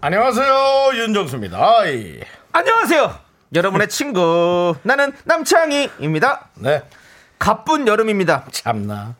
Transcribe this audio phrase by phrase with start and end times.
[0.00, 1.58] 안녕하세요 윤정수입니다.
[1.58, 2.20] 아이.
[2.52, 3.14] 안녕하세요.
[3.54, 6.50] 여러분의 친구 나는 남창희입니다.
[6.58, 6.82] 네
[7.40, 8.44] 가쁜 여름입니다.
[8.52, 9.16] 참나.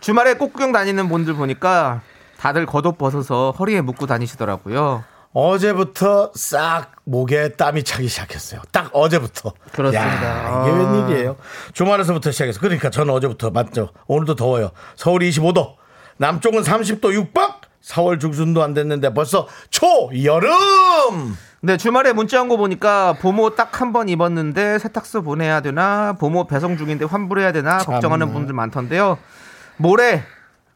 [0.00, 2.00] 주말에 꽃구경 다니는 분들 보니까
[2.38, 5.04] 다들 겉옷 벗어서 허리에 묶고 다니시더라고요.
[5.34, 8.62] 어제부터 싹 목에 땀이 차기 시작했어요.
[8.72, 9.52] 딱 어제부터.
[9.72, 10.24] 그렇습니다.
[10.24, 10.74] 야, 이게 아.
[11.04, 11.36] 웬일이에요?
[11.74, 12.60] 주말에서부터 시작해서.
[12.60, 13.90] 그러니까 저는 어제부터 맞죠.
[14.06, 14.70] 오늘도 더워요.
[14.94, 15.74] 서울이 25도,
[16.16, 17.65] 남쪽은 30도 육박.
[17.86, 21.36] 4월 중순도 안 됐는데 벌써 초여름.
[21.60, 26.46] 네, 주말에 문자 온 거 보니까 보모 딱 한 번 입었는데 세탁소 보내야 되나 보모
[26.46, 29.18] 배송 중인데 환불해야 되나 걱정하는 분들 많던데요.
[29.76, 30.22] 모레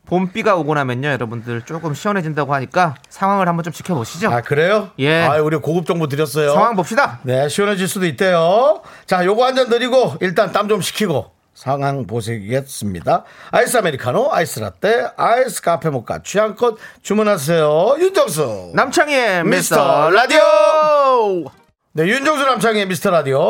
[0.06, 4.30] 봄비가 오고 나면요, 여러분들 조금 시원해진다고 하니까 상황을 한번 좀 지켜보시죠.
[4.32, 4.90] 아 그래요?
[4.98, 5.22] 예.
[5.22, 6.52] 아 우리 고급 정보 드렸어요.
[6.52, 7.20] 상황 봅시다.
[7.22, 8.82] 네, 시원해질 수도 있대요.
[9.06, 13.24] 자, 요거 한 잔 드리고 일단 땀 좀 식히고 상황 보시겠습니다.
[13.50, 17.96] 아이스 아메리카노, 아이스 라떼, 아이스 카페 모카 취향껏 주문하세요.
[17.98, 18.72] 윤정수.
[18.74, 21.50] 남창희의 미스터 라디오.
[21.92, 23.40] 네, 윤정수 남창희의 미스터 라디오.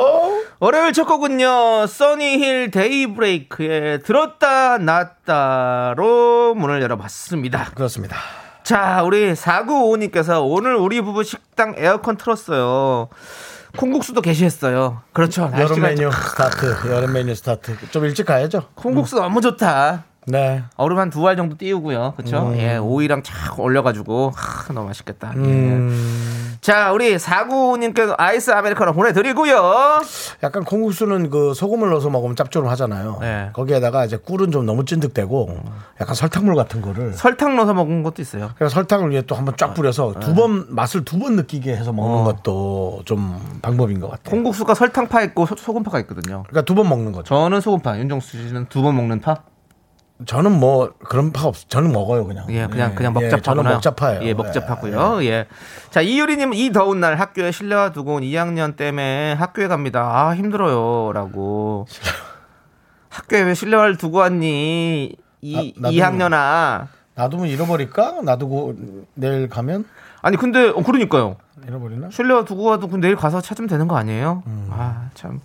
[0.60, 7.72] 월요일 첫 곡은요, 써니힐 데이브레이크의 들었다 놨다로 문을 열어봤습니다.
[7.74, 8.16] 그렇습니다.
[8.62, 13.08] 자, 우리 4955님께서 오늘 우리 부부 식당 에어컨 틀었어요.
[13.76, 15.02] 콩국수도 개시했어요.
[15.12, 15.50] 그렇죠.
[15.56, 16.88] 여름 메뉴 좀- 스타트.
[16.90, 17.76] 여름 메뉴 스타트.
[17.90, 18.64] 좀 일찍 가야죠.
[18.74, 20.04] 콩국수 너무 좋다.
[20.26, 20.62] 네.
[20.76, 22.14] 얼음 한 두 알 정도 띄우고요.
[22.16, 22.48] 그렇죠?
[22.48, 22.56] 음.
[22.58, 25.32] 예, 오이랑 착 올려 가지고 하, 너무 맛있겠다.
[25.36, 25.78] 예.
[26.60, 30.02] 자, 우리 4955님께서 아이스 아메리카노 보내 드리고요.
[30.42, 33.18] 약간 콩국수는 그 소금을 넣어서 먹으면 짭조름하잖아요.
[33.20, 33.50] 네.
[33.54, 35.58] 거기에다가 이제 꿀은 좀 너무 찐득대고
[36.00, 38.50] 약간 설탕물 같은 거를 설탕 넣어서 먹은 것도 있어요.
[38.56, 42.18] 그래서 설탕을 위에 또 한번 쫙 뿌려서 두 번 맛을 두 번 느끼게 해서 먹는
[42.18, 42.24] 어.
[42.24, 44.30] 것도 좀 방법인 것 같아요.
[44.30, 46.44] 콩국수가 설탕파 있고 소- 소금파가 있거든요.
[46.48, 47.24] 그러니까 두 번 먹는 거죠.
[47.34, 49.36] 저는 소금파, 윤정수 씨는 두 번 먹는 파?
[50.26, 51.68] 저는 뭐 그런 파 없.
[51.68, 52.44] 저는 먹어요 그냥.
[52.50, 53.42] 예, 그냥 그냥 예, 먹자파구나.
[53.42, 54.22] 저는 먹자파예요.
[54.24, 55.24] 예, 먹자파고요.
[55.24, 55.46] 예.
[55.90, 60.02] 자, 이유리님 이 더운 날 학교에 실내화 두고 온 2학년 때문에 학교에 갑니다.
[60.28, 61.86] 아 힘들어요라고.
[63.08, 65.14] 학교에 왜 실내화를 두고 왔니?
[65.42, 66.86] 이 나- 나도- 2학년아.
[67.16, 68.20] 놔두면 잃어버릴까?
[68.22, 68.74] 놔두고
[69.14, 69.84] 내일 가면
[70.22, 71.36] 아니 근데 어, 그러니까요.
[71.66, 72.08] 잃어버리나?
[72.10, 74.42] 실내화 두고 와도 그 내일 가서 찾으면 되는 거 아니에요?
[74.70, 75.40] 아 참.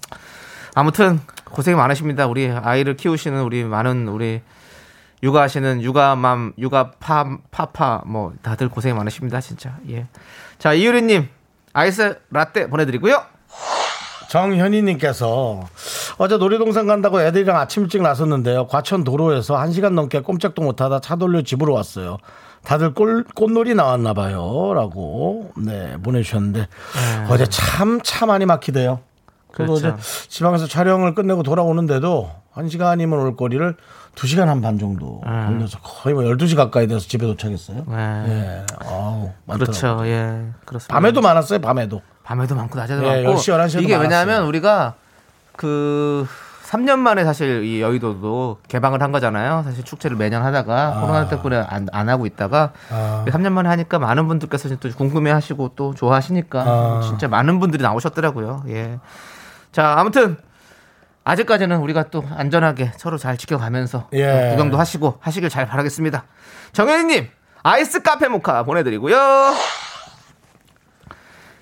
[0.75, 2.27] 아무튼 고생 많으십니다.
[2.27, 4.41] 우리 아이를 키우시는 우리 많은 우리
[5.25, 9.41] 육아하시는 육아맘, 육아파, 파파 뭐 다들 고생 많으십니다.
[9.41, 9.75] 진짜.
[9.89, 10.05] 예.
[10.59, 11.27] 자 이유리님
[11.73, 13.23] 아이스 라떼 보내드리고요.
[14.29, 15.61] 정현희님께서
[16.17, 18.67] 어제 놀이동산 간다고 애들이랑 아침 일찍 나섰는데요.
[18.67, 22.17] 과천 도로에서 한 시간 넘게 꼼짝도 못하다 차 돌려 집으로 왔어요.
[22.63, 24.73] 다들 꽃, 꽃놀이 나왔나 봐요.
[24.73, 26.67] 라고 네 보내주셨는데
[27.29, 28.99] 어제 참 차 많이 막히대요.
[29.55, 29.95] 그리고 그렇죠.
[29.97, 33.75] 어제 지방에서 촬영을 끝내고 돌아오는데도 한 시간이면 올 거리를
[34.15, 37.83] 두 시간 한 반 정도 걸려서 거의 뭐 12시 가까이 돼서 집에 도착했어요.
[37.87, 37.95] 네.
[38.27, 38.65] 예.
[38.87, 39.31] 아우.
[39.51, 40.01] 그렇죠.
[40.05, 40.45] 예.
[40.65, 40.93] 그렇습니다.
[40.93, 42.01] 밤에도 많았어요, 밤에도.
[42.23, 44.47] 밤에도 많고 낮에도 예, 많고 10시, 11시 에도 이게 왜냐하면 많았어요.
[44.47, 44.93] 우리가
[45.55, 46.25] 그
[46.65, 49.61] 3년 만에 사실 이 여의도도 개방을 한 거잖아요.
[49.65, 53.23] 사실 축제를 매년 하다가 코로나 때문에 안, 안 하고 있다가 아.
[53.27, 57.01] 3년 만에 하니까 많은 분들께서 또 궁금해 하시고 또 좋아하시니까 아.
[57.03, 58.63] 진짜 많은 분들이 나오셨더라고요.
[58.69, 58.99] 예.
[59.75, 60.37] 자 아무튼
[61.25, 64.31] 아직까지는 우리가 또 안전하게 서로 잘 지켜가면서 예.
[64.31, 66.23] 또 구경도 하시고 하시길 잘 바라겠습니다.
[66.71, 67.27] 정현희님
[67.61, 69.17] 아이스 카페 모카 보내드리고요.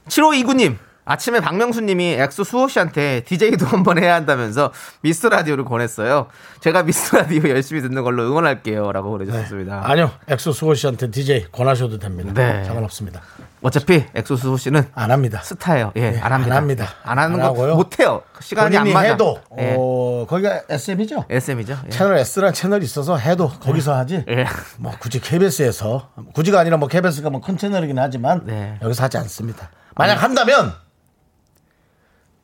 [0.10, 4.72] 7529님 아침에 박명수님이 엑소 수호 씨한테 DJ도 한번 해야 한다면서
[5.02, 6.28] 미스터 라디오를 권했어요.
[6.62, 9.82] 제가 미스터 라디오 열심히 듣는 걸로 응원할게요라고 보내주셨습니다.
[9.84, 12.32] 아니요, 엑소 수호 씨한테 DJ 권하셔도 됩니다.
[12.34, 12.64] 네.
[12.64, 13.22] 상관없습니다.
[13.62, 15.40] 어차피 엑소 수호 씨는 안 합니다.
[15.42, 15.92] 스타예요.
[15.96, 16.52] 예, 네, 안 합니다.
[16.56, 16.88] 안 합니다.
[17.04, 17.76] 안 하는 안거 하고요.
[17.76, 18.22] 못해요.
[18.42, 19.12] 시간이 안 맞아.
[19.14, 19.76] 해도 예.
[19.78, 21.26] 어, 거기가 SM이죠.
[21.30, 21.80] SM이죠.
[21.86, 21.90] 예.
[21.90, 24.26] 채널 S라는 채널이 있어서 해도 거기서 하지.
[24.28, 24.46] 예.
[24.78, 28.78] 뭐 굳이 KBS에서 굳이가 아니라 뭐 KBS가 뭐 큰 채널이긴 하지만 네.
[28.82, 29.70] 여기서 하지 않습니다.
[29.96, 30.74] 만약 한다면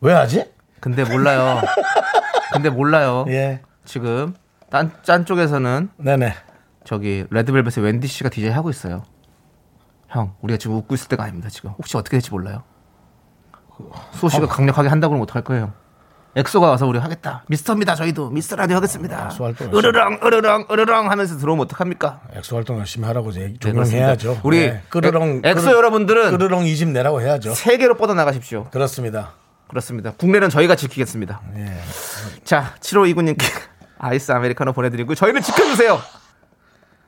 [0.01, 0.51] 왜 하지?
[0.79, 1.61] 근데 몰라요.
[2.53, 3.25] 근데 몰라요.
[3.29, 4.33] 예, 지금
[4.69, 6.33] 딴, 짠 쪽에서는 네네.
[6.85, 9.03] 저기 레드벨벳의 웬디 씨가 DJ 하고 있어요.
[10.07, 11.49] 형, 우리가 지금 웃고 있을 때가 아닙니다.
[11.49, 12.63] 지금 혹시 어떻게 될지 몰라요.
[14.13, 15.63] 수호 씨가 강력하게 한다고 그러면 어떡할 거예요?
[15.63, 15.73] 형?
[16.35, 17.43] 엑소가 와서 우리 하겠다.
[17.47, 17.95] 미스터입니다.
[17.95, 19.25] 저희도 미스터 라디오 하겠습니다.
[19.31, 22.21] 엑소 활동 으르렁 으르렁 으르렁 하면서 들어오면 어떡합니까?
[22.33, 24.41] 엑소 활동 열심히 하라고 이제 네, 조명해야죠.
[24.43, 24.83] 우리 네.
[24.89, 27.53] 끄르렁 엑- 엑소 끄르- 여러분들은 끄르렁 2집 내라고 해야죠.
[27.55, 28.65] 세계로 뻗어 나가십시오.
[28.69, 29.33] 그렇습니다.
[29.67, 30.11] 그렇습니다.
[30.17, 31.41] 국내는 저희가 지키겠습니다.
[31.57, 31.79] 예.
[32.43, 33.43] 자, 7529님께
[33.99, 35.99] 아이스 아메리카노 보내드리고 저희를 지켜주세요.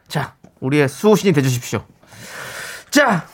[0.08, 1.84] 자, 우리의 수호신이 돼주십시오.
[2.90, 3.26] 자,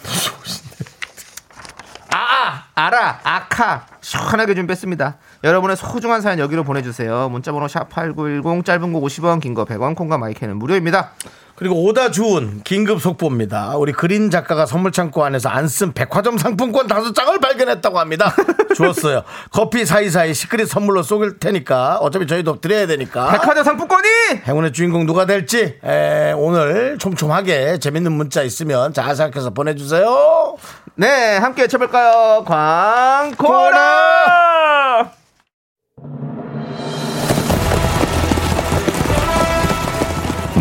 [2.13, 5.17] 아, 아, 알아, 아카 시원하게 좀 뺐습니다.
[5.47, 7.29] 여러분의 소중한 사연 여기로 보내주세요.
[7.29, 11.11] 문자번호 샵 #8910 짧은 거 50원, 긴 거 100원, 콩과 마이크는 무료입니다.
[11.55, 13.77] 그리고 오다 주운 긴급 속보입니다.
[13.77, 18.31] 우리 그린 작가가 선물 창고 안에서 안 쓴 백화점 상품권 다섯 장을 발견했다고 합니다.
[18.75, 19.23] 주었어요.
[19.51, 23.31] 커피 사이사이 secret 선물로 쏘길 테니까 어차피 저희도 드려야 되니까.
[23.31, 24.07] 백화점 상품권이
[24.47, 30.57] 행운의 주인공 누가 될지 에, 오늘 촘촘하게 재밌는 문자 있으면 잘 생각해서 보내주세요.
[30.95, 32.43] 네, 함께 외쳐볼까요?
[32.45, 34.56] 광고라!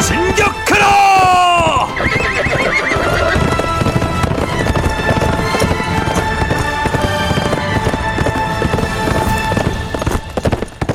[0.00, 0.90] 진격하라!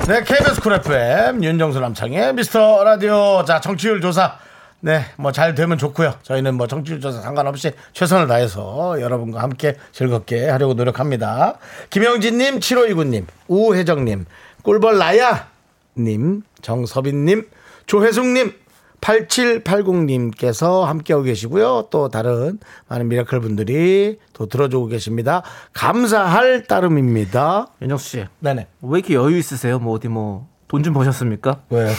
[0.08, 4.38] 네, KBS 쿨 FM 윤정수 남창의 미스터 라디오 자 정치율 조사
[4.82, 6.14] 네, 뭐 잘 되면 좋고요.
[6.22, 11.56] 저희는 뭐 정치율 조사 상관없이 최선을 다해서 여러분과 함께 즐겁게 하려고 노력합니다.
[11.90, 14.26] 김영진님, 7529님, 우혜정님,
[14.62, 17.48] 꿀벌 나야님, 정서빈님,
[17.88, 18.54] 조혜숙님,
[19.02, 21.88] 8780님께서 함께하고 계시고요.
[21.92, 25.44] 또 다른 많은 미라클 분들이 또 들어주고 계십니다.
[25.74, 27.68] 감사할 따름입니다.
[27.82, 28.68] 윤정수 씨, 네네.
[28.82, 29.80] 왜 이렇게 여유 있으세요?
[29.80, 31.62] 뭐 어디 뭐 돈 좀 버셨습니까?
[31.70, 31.92] 왜요?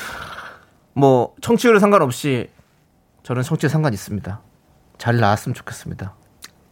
[0.94, 2.48] 뭐 청취율 상관없이
[3.22, 4.40] 저는 청취에 상관 있습니다.
[4.98, 6.14] 잘 나왔으면 좋겠습니다.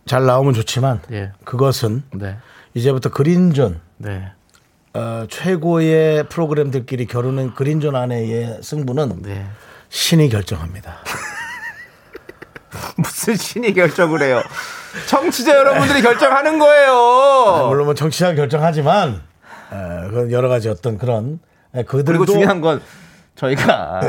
[0.07, 1.33] 잘 나오면 좋지만 예.
[1.45, 2.39] 그것은 네.
[2.75, 4.33] 이제부터 그린존 네.
[4.99, 9.47] 어, 최고의 프로그램들끼리 겨루는 그린존 안에의 승부는 네.
[9.91, 10.97] 신이 결정합니다.
[12.97, 14.43] 무슨 신이 결정을 해요?
[15.07, 17.69] 청취자 여러분들이 결정하는 거예요.
[17.69, 19.23] 물론 뭐 정치가 결정하지만
[19.71, 21.39] 어, 여러 가지 어떤 그런
[21.77, 22.83] 예, 그들도 그리고 중요한 건
[23.37, 24.01] 저희가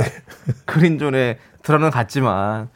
[0.66, 2.70] 그린존에 들어는 갔지만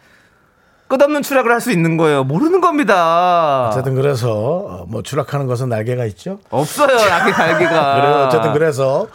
[0.97, 2.23] 끝없는 추락을 할 수 있는 거예요.
[2.23, 3.69] 모르는 겁니다.
[3.69, 6.39] 어쨌든 그래서 어, 뭐 추락하는 것은 날개가 있죠.
[6.49, 6.95] 없어요.
[6.95, 7.95] 약의 갈기가.
[8.01, 8.25] 그래요.
[8.27, 9.07] 어쨌든 그래서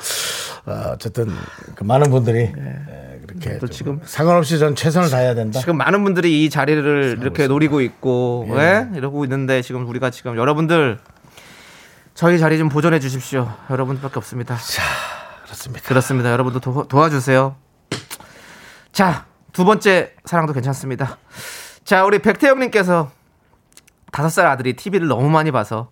[0.66, 1.30] 어, 어쨌든
[1.74, 3.58] 그 많은 분들이 예, 그렇게 네.
[3.58, 5.60] 또좀 지금- 상관없이 전 최선을 다해야 된다.
[5.60, 8.88] 지금 많은 분들이 이 자리를 이렇게 노리고 있고 예?
[8.94, 10.98] 이러고 있는데 지금 우리가 지금 여러분들
[12.14, 13.48] 저희 자리 좀 보존해 주십시오.
[13.70, 14.56] 여러분들밖에 없습니다.
[15.44, 15.86] 그렇습니다.
[15.88, 16.32] 그렇습니다.
[16.32, 17.54] 여러분도 도, 도와주세요.
[18.92, 21.18] 자, 두 번째 사랑도 괜찮습니다.
[21.88, 23.10] 자, 우리 백태영님께서
[24.12, 25.88] 다섯 살 아들이 TV를 너무 많이 봐서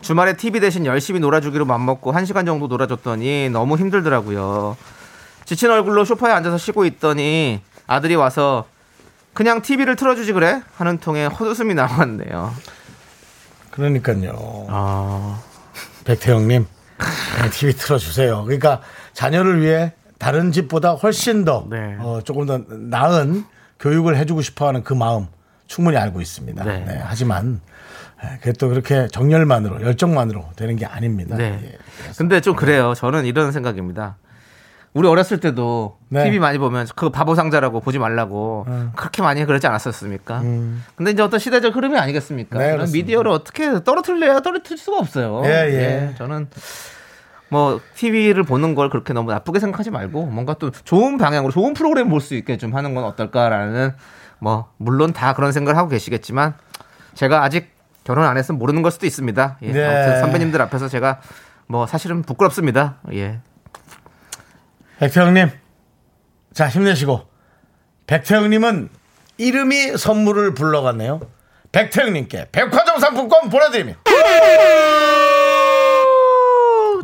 [0.00, 4.78] 주말에 TV 대신 열심히 놀아주기로 맘먹고 한 시간 정도 놀아줬더니 너무 힘들더라고요.
[5.44, 8.64] 지친 얼굴로 소파에 앉아서 쉬고 있더니 아들이 와서
[9.34, 10.62] 그냥 TV를 틀어주지 그래?
[10.74, 12.54] 하는 통에 헛웃음이 나왔네요.
[13.72, 14.66] 그러니까요.
[14.70, 15.42] 아,
[16.06, 16.64] 백태영님
[17.52, 18.44] TV 틀어주세요.
[18.44, 18.80] 그러니까
[19.12, 21.98] 자녀를 위해 다른 집보다 훨씬 더 네.
[22.00, 23.44] 어, 조금 더 나은
[23.80, 25.26] 교육을 해주고 싶어하는 그 마음
[25.66, 26.64] 충분히 알고 있습니다.
[26.64, 26.84] 네.
[26.86, 27.60] 네, 하지만
[28.22, 31.36] 에, 그게 또 그렇게 정열만으로 열정만으로 되는 게 아닙니다.
[31.36, 31.60] 네.
[31.62, 31.78] 예.
[32.16, 32.94] 근데 좀 그래요.
[32.94, 34.16] 저는 이런 생각입니다.
[34.94, 36.24] 우리 어렸을 때도 네.
[36.24, 38.66] TV 많이 보면 그 바보 상자라고 보지 말라고
[38.96, 40.40] 그렇게 많이 그러지 않았었습니까?
[40.40, 42.58] 근데 이제 어떤 시대적 흐름이 아니겠습니까?
[42.58, 42.78] 음.
[42.78, 42.92] 네.
[42.92, 45.42] 미디어를 어떻게 떨어뜨려야 떨어뜨릴 수가 없어요.
[45.44, 46.14] 예, 예.
[46.16, 46.48] 저는
[47.48, 52.08] 뭐 TV를 보는 걸 그렇게 너무 나쁘게 생각하지 말고 뭔가 또 좋은 방향으로 좋은 프로그램
[52.08, 53.92] 볼 수 있게 좀 하는 건 어떨까라는
[54.40, 56.54] 뭐 물론 다 그런 생각을 하고 계시겠지만
[57.14, 57.70] 제가 아직
[58.04, 59.58] 결혼 안 했으면 모르는 걸 수도 있습니다.
[59.62, 59.72] 예.
[59.72, 59.84] 네.
[59.84, 61.20] 아무튼 선배님들 앞에서 제가
[61.66, 62.96] 뭐 사실은 부끄럽습니다.
[63.12, 63.40] 예.
[64.98, 65.50] 백태영님,
[66.52, 67.26] 자 힘내시고
[68.06, 68.88] 백태영님은
[69.38, 71.20] 이름이 선물을 불러갔네요.
[71.72, 74.00] 백태영님께 백화점 상품권 보내드립니다.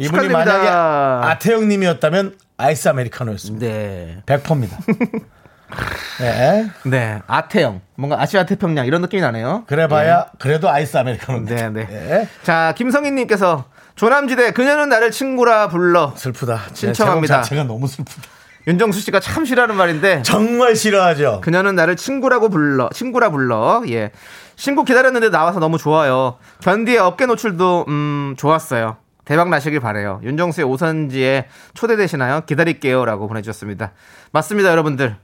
[0.01, 0.45] 이분이 축하드립니다.
[0.45, 3.67] 만약에 아태영님이었다면 아이스 아메리카노였습니다.
[3.67, 4.23] 네.
[4.27, 4.79] 100%입니다.
[6.21, 6.71] 네.
[6.85, 7.19] 네.
[7.27, 7.81] 아태영.
[7.97, 9.65] 뭔가 아시아 태평양 이런 느낌이 나네요.
[9.67, 11.55] 그래봐야 그래도 아이스 아메리카노인데.
[11.55, 11.87] 네, 네.
[11.87, 12.29] 네.
[12.43, 13.65] 자, 김성희님께서
[13.97, 16.61] 조남지대 그녀는 나를 친구라 불러 슬프다.
[16.73, 17.35] 신청합니다.
[17.35, 18.23] 제목 자체가 너무 슬프다.
[18.67, 21.41] 윤정수 씨가 참 싫어하는 말인데 정말 싫어하죠.
[21.43, 24.13] 그녀는 나를 친구라고 불러 친구라 불러 예
[24.55, 31.47] 신곡 기다렸는데 나와서 너무 좋아요 견디의 어깨 노출도 음 좋았어요 대박 나시길 바래요 윤정수의 오선지에
[31.75, 33.93] 초대되시나요 기다릴게요라고 보내주셨습니다
[34.33, 35.17] 맞습니다 여러분들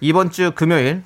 [0.00, 1.02] 이번 주 금요일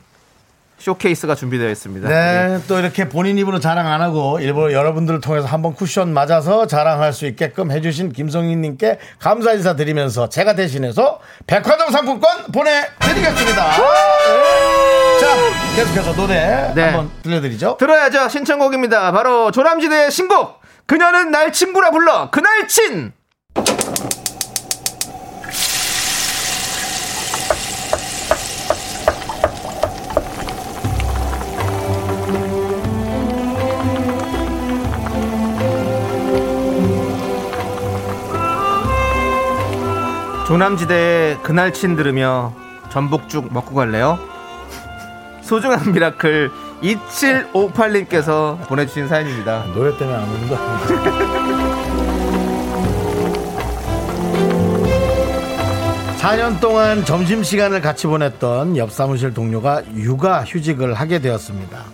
[0.79, 2.49] 쇼케이스가 준비되어 있습니다 예.
[2.49, 7.13] 네, 또 이렇게 본인 입으로 자랑 안 하고 일부러 여러분들을 통해서 한번 쿠션 맞아서 자랑할
[7.13, 13.71] 수 있게끔 해주신 김성희님께 감사 인사 드리면서 제가 대신해서 백화점 상품권 보내드리겠습니다.
[13.77, 15.19] 네.
[15.21, 15.37] 자,
[15.75, 16.83] 계속해서 노래 네.
[16.85, 17.77] 한번 들려드리죠.
[17.79, 23.13] 들어야죠 신청곡입니다 바로 조남지대의 신곡 그녀는 날 친구라 불러 그날 친
[40.47, 42.55] 조남지대의 그날 친 들으며
[42.89, 44.19] 전복죽 먹고 갈래요?
[45.45, 46.51] 소중한 미라클
[46.83, 49.65] 2758님께서 보내주신 사연입니다.
[49.75, 50.59] 노래 때문에 안 아니에요?
[56.19, 61.85] 4년 동안 점심시간을 같이 보냈던 옆 사무실 동료가 육아 휴직을 하게 되었습니다.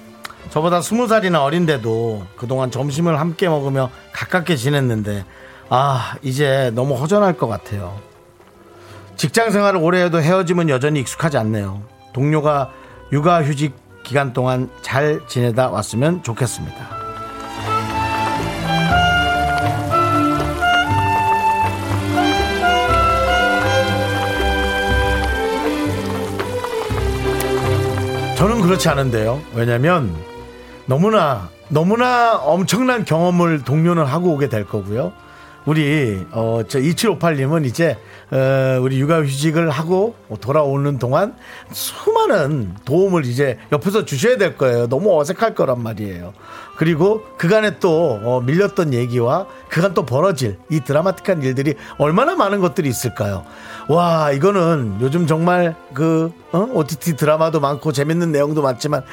[0.50, 5.24] 저보다 20살이나 어린데도 그동안 점심을 함께 먹으며 가깝게 지냈는데
[5.68, 7.98] 아 이제 너무 허전할 것 같아요.
[9.16, 11.82] 직장 생활을 오래 해도 헤어짐은 여전히 익숙하지 않네요.
[12.12, 12.70] 동료가
[13.12, 16.76] 육아 휴직 기간 동안 잘 지내다 왔으면 좋겠습니다.
[28.36, 29.40] 저는 그렇지 않은데요.
[29.54, 30.14] 왜냐면
[30.86, 35.12] 너무나 너무나 엄청난 경험을 동료는 하고 오게 될 거고요.
[35.66, 37.96] 우리 어 저 2758님은 이제
[38.30, 41.34] 어, 우리 육아휴직을 하고 돌아오는 동안
[41.72, 44.88] 수많은 도움을 이제 옆에서 주셔야 될 거예요.
[44.88, 46.32] 너무 어색할 거란 말이에요.
[46.76, 52.88] 그리고 그간에 또 어, 밀렸던 얘기와 그간 또 벌어질 이 드라마틱한 일들이 얼마나 많은 것들이
[52.88, 53.44] 있을까요?
[53.88, 56.68] 와 이거는 요즘 정말 그 어?
[56.72, 59.04] OTT 드라마도 많고 재밌는 내용도 많지만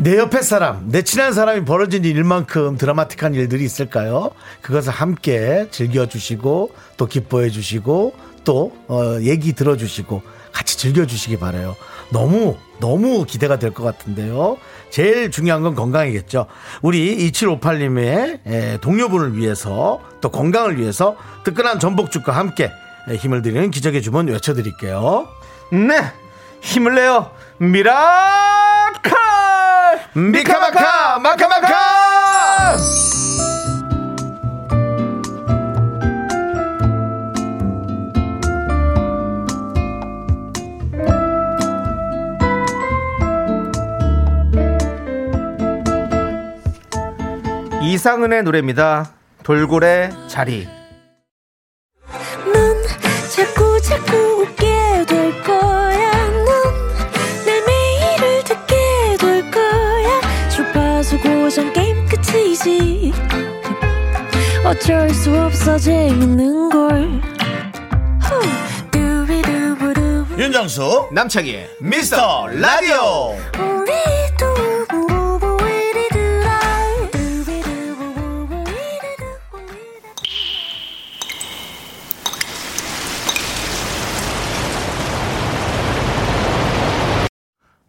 [0.00, 4.30] 내 옆에 사람, 내 친한 사람이 벌어진 일만큼 드라마틱한 일들이 있을까요?
[4.62, 8.14] 그것을 함께 즐겨주시고 또 기뻐해 주시고
[8.44, 11.74] 또 어, 얘기 들어주시고 같이 즐겨주시기 바래요.
[12.10, 14.56] 너무 너무 기대가 될 것 같은데요.
[14.90, 16.46] 제일 중요한 건 건강이겠죠.
[16.80, 22.70] 우리 2758님의 동료분을 위해서 또 건강을 위해서 뜨끈한 전복죽과 함께
[23.10, 25.26] 에, 힘을 드리는 기적의 주문 외쳐드릴게요.
[25.72, 26.00] 네,
[26.60, 29.12] 힘을 내요, 미라클!
[30.14, 32.76] 미카마카 마카마카
[47.82, 49.10] 이상은의 노래입니다.
[49.42, 50.77] 돌고래 자리.
[64.68, 67.22] 어쩔 수 없어 재밌는 걸.
[70.38, 73.34] 윤정수 남창희의 미스터 라디오.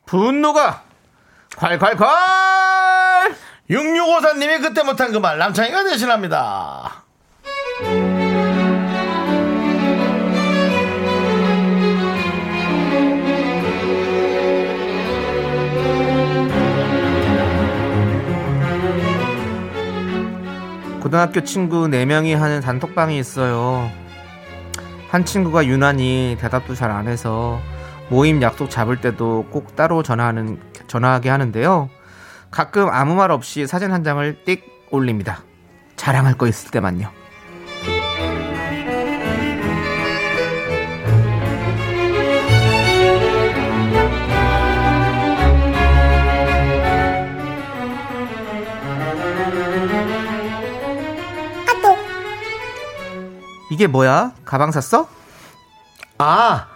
[0.06, 0.84] 분노가
[1.52, 2.59] 콸콸콸!
[3.70, 7.04] 6654님이 그때 못한 그 말 남창이가 대신합니다.
[21.02, 23.90] 고등학교 친구 4명이 하는 단톡방이 있어요.
[25.10, 27.60] 한 친구가 유난히 대답도 잘 안 해서
[28.10, 31.90] 모임 약속 잡을 때도 꼭 따로 전화하는, 전화하게 하는데요.
[32.52, 35.44] 가끔 아무 말 없이 사진 한 장을 띡 올립니다.
[35.96, 37.12] 자랑할 거 있을 때만요.
[53.72, 54.34] 이게 뭐야?
[54.44, 55.08] 가방 샀어?
[56.18, 56.68] 아,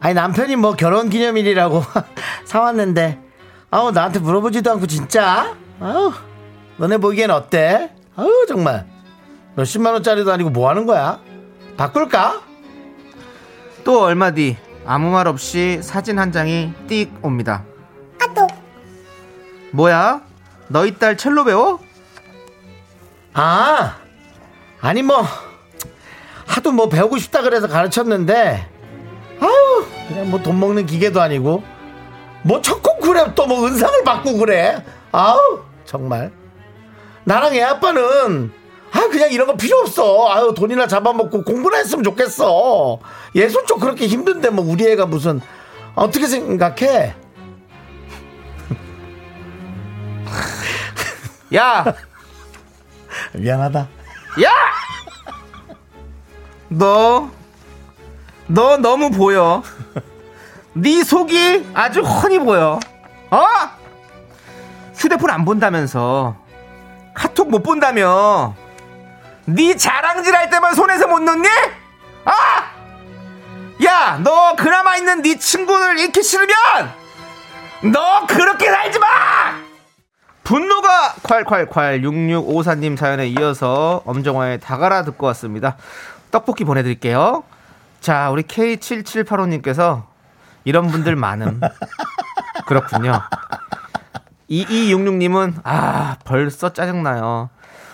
[0.00, 1.84] 아니 남편이 뭐 결혼 기념일이라고
[2.44, 3.20] 사왔는데,
[3.74, 6.12] 아우 나한테 물어보지도 않고 진짜, 아우
[6.76, 7.90] 너네 보기엔 어때?
[8.14, 8.86] 아우 정말
[9.56, 11.18] 몇십만 원짜리도 아니고 뭐 하는 거야?
[11.76, 12.40] 바꿀까?
[13.82, 17.64] 또 얼마 뒤 아무 말 없이 사진 한 장이 띡 옵니다.
[19.72, 20.22] 뭐야?
[20.68, 21.80] 너희 딸 첼로 배워?
[23.32, 23.96] 아,
[24.80, 25.24] 아니 뭐
[26.46, 28.68] 하도 뭐 배우고 싶다 그래서 가르쳤는데
[29.40, 31.64] 아우 그냥 뭐 돈 먹는 기계도 아니고
[32.44, 36.32] 뭐 첫 곡 그래 또 뭐 은상을 받고 그래 아우 정말
[37.24, 38.52] 나랑 애 아빠는
[38.90, 42.98] 아 그냥 이런 거 필요 없어 아유 돈이나 잡아먹고 공부나 했으면 좋겠어
[43.34, 45.40] 예술 쪽 그렇게 힘든데 뭐 우리 애가 무슨
[45.94, 47.14] 어떻게 생각해
[51.54, 51.84] 야!
[53.32, 53.80] 미안하다
[54.42, 54.50] 야!
[56.68, 57.30] 너,
[58.48, 59.62] 너 너무 보여.
[60.72, 62.80] 네 속이 아주 훤히 보여.
[63.34, 63.46] 어?
[64.94, 66.36] 휴대폰 안 본다면서.
[67.14, 68.54] 카톡 못 본다며.
[69.46, 71.48] 네 자랑질 할 때만 손에서 못 놓니?
[72.24, 72.32] 아!
[73.84, 76.54] 야, 너 그나마 있는 네 친구를 잃기 싫으면
[77.92, 79.06] 너 그렇게 살지 마!
[80.44, 85.76] 분노가 콸콸콸 6654님 사연에 이어서 엄정화의 다가라 듣고 왔습니다.
[86.30, 87.42] 떡볶이 보내드릴게요.
[88.00, 90.04] 자, 우리 K7785님께서
[90.64, 91.60] 이런 분들 많음.
[92.66, 93.20] 그렇군요.
[94.50, 97.50] 2266님은 아 벌써 짜증나요.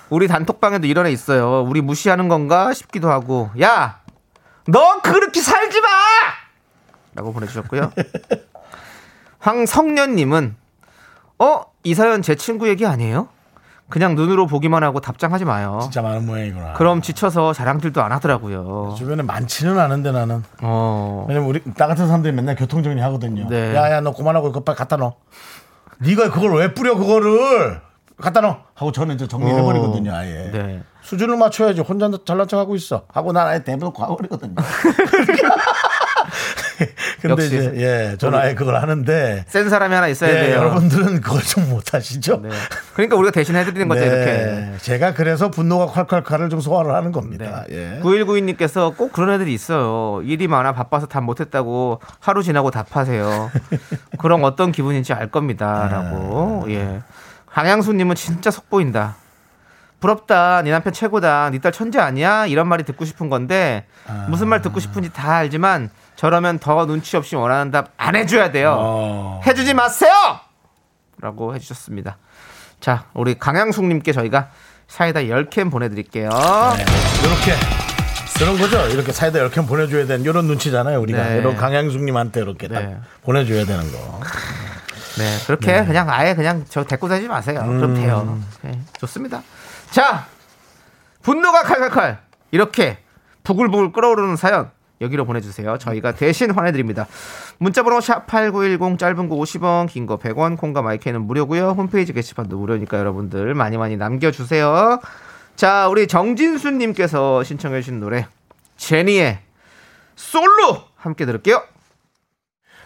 [0.09, 1.63] 우리 단톡방에도 이런 애 있어요.
[1.63, 4.01] 우리 무시하는 건가 싶기도 하고 야,
[4.67, 5.89] 너 그렇게 살지 마!
[7.15, 7.93] 라고 보내주셨고요.
[9.39, 10.57] 황성년님은
[11.39, 11.65] 어?
[11.83, 13.29] 이 사연 제 친구 얘기 아니에요?
[13.91, 15.81] 그냥 눈으로 보기만 하고 답장하지 마요.
[15.83, 18.95] 진짜 많은 모양이구나 그럼 지쳐서 자랑질도 안 하더라고요.
[18.97, 21.27] 주변에 많지는 않은데 나는 어.
[21.29, 23.49] 왜냐면 우리 나 같은 사람들이 맨날 교통정리 하거든요.
[23.49, 23.75] 네.
[23.75, 25.15] 야야 너 그만하고 그거 빨리 갖다 넣어.
[25.99, 27.81] 네가 그걸 왜 뿌려 그거를
[28.21, 29.59] 갖다 넣어 하고 저는 이제 정리를 어.
[29.59, 30.15] 해버리거든요.
[30.15, 30.83] 아예 네.
[31.03, 34.55] 수준을 맞춰야지 혼자 잘난 척하고 있어 하고 난 아예 대부분 과거리거든요.
[37.21, 40.57] 근데 역시 이제 예 저는 아예 그걸 하는데 센 사람이 하나 있어야 예, 돼요.
[40.59, 42.41] 여러분들은 그걸 좀 못하시죠.
[42.43, 42.49] 네.
[42.95, 44.25] 그러니까 우리가 대신 해드리는 거죠, 이렇게.
[44.25, 47.65] 네, 제가 그래서 분노가 콸콸콸을 좀 소화를 하는 겁니다.
[47.69, 47.99] 네.
[47.99, 48.01] 예.
[48.03, 50.23] 9192님께서 꼭 그런 애들이 있어요.
[50.23, 53.51] 일이 많아 바빠서 답 못했다고 하루 지나고 답하세요.
[54.19, 55.89] 그럼 어떤 기분인지 알 겁니다.
[55.91, 56.65] 라고.
[56.67, 56.71] 아.
[56.71, 57.01] 예.
[57.47, 59.17] 강양수님은 진짜 속 보인다.
[60.01, 60.63] 부럽다.
[60.63, 61.51] 네 남편 최고다.
[61.51, 62.47] 네 딸 천재 아니야?
[62.47, 63.87] 이런 말이 듣고 싶은 건데
[64.29, 68.77] 무슨 말 듣고 싶은지 다 알지만 저러면 더 눈치 없이 원하는 답 안 해줘야 돼요.
[68.79, 69.41] 어.
[69.47, 70.13] 해주지 마세요!
[71.21, 72.17] 라고 해주셨습니다.
[72.81, 74.49] 자, 우리 강양숙님께 저희가
[74.89, 76.31] 사이다 10캔 보내드릴게요.
[76.31, 77.55] 이렇게
[78.39, 78.87] 그런 거죠.
[78.89, 80.99] 이렇게 사이다 10캔 보내줘야 되는 이런 눈치잖아요.
[81.01, 81.37] 우리가 네.
[81.37, 82.97] 이런 강양숙님한테 이렇게 딱 네.
[83.23, 84.21] 보내줘야 되는 거.
[85.19, 87.63] 네, 그렇게 그냥 아예 그냥 저 데리고 다니지 마세요.
[87.67, 88.41] 그럼 돼요.
[88.63, 89.43] 네, 좋습니다.
[89.91, 90.27] 자,
[91.23, 92.99] 분노가 칼칼칼 이렇게
[93.45, 95.79] 부글부글 끓어오르는 사연 여기로 보내주세요.
[95.79, 97.07] 저희가 대신 화내드립니다.
[97.59, 101.71] 문자번호 샵 #8910 짧은 거 50원, 긴 거 100원, 콩과 마이크는 무료고요.
[101.71, 105.01] 홈페이지 게시판도 무료니까 여러분들 많이 많이 남겨주세요.
[105.57, 108.27] 자, 우리 정진수님께서 신청해주신 노래
[108.77, 109.41] 제니의
[110.17, 111.63] 솔로 함께 들을게요.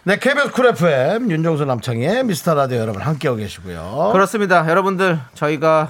[0.03, 4.11] 네, KBS 쿨 FM 윤정수 남창희의 미스터 라디오 여러분 함께하고 계시고요.
[4.13, 4.69] 그렇습니다.
[4.69, 5.89] 여러분들 저희가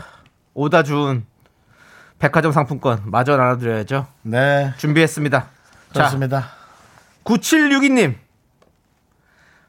[0.55, 1.25] 오다 준
[2.17, 4.07] 백화점 상품권 마저 나눠드려야죠.
[4.23, 5.39] 네, 준비했습니다.
[5.41, 5.47] 자,
[5.93, 6.47] 그렇습니다.
[7.25, 8.15] 9762님.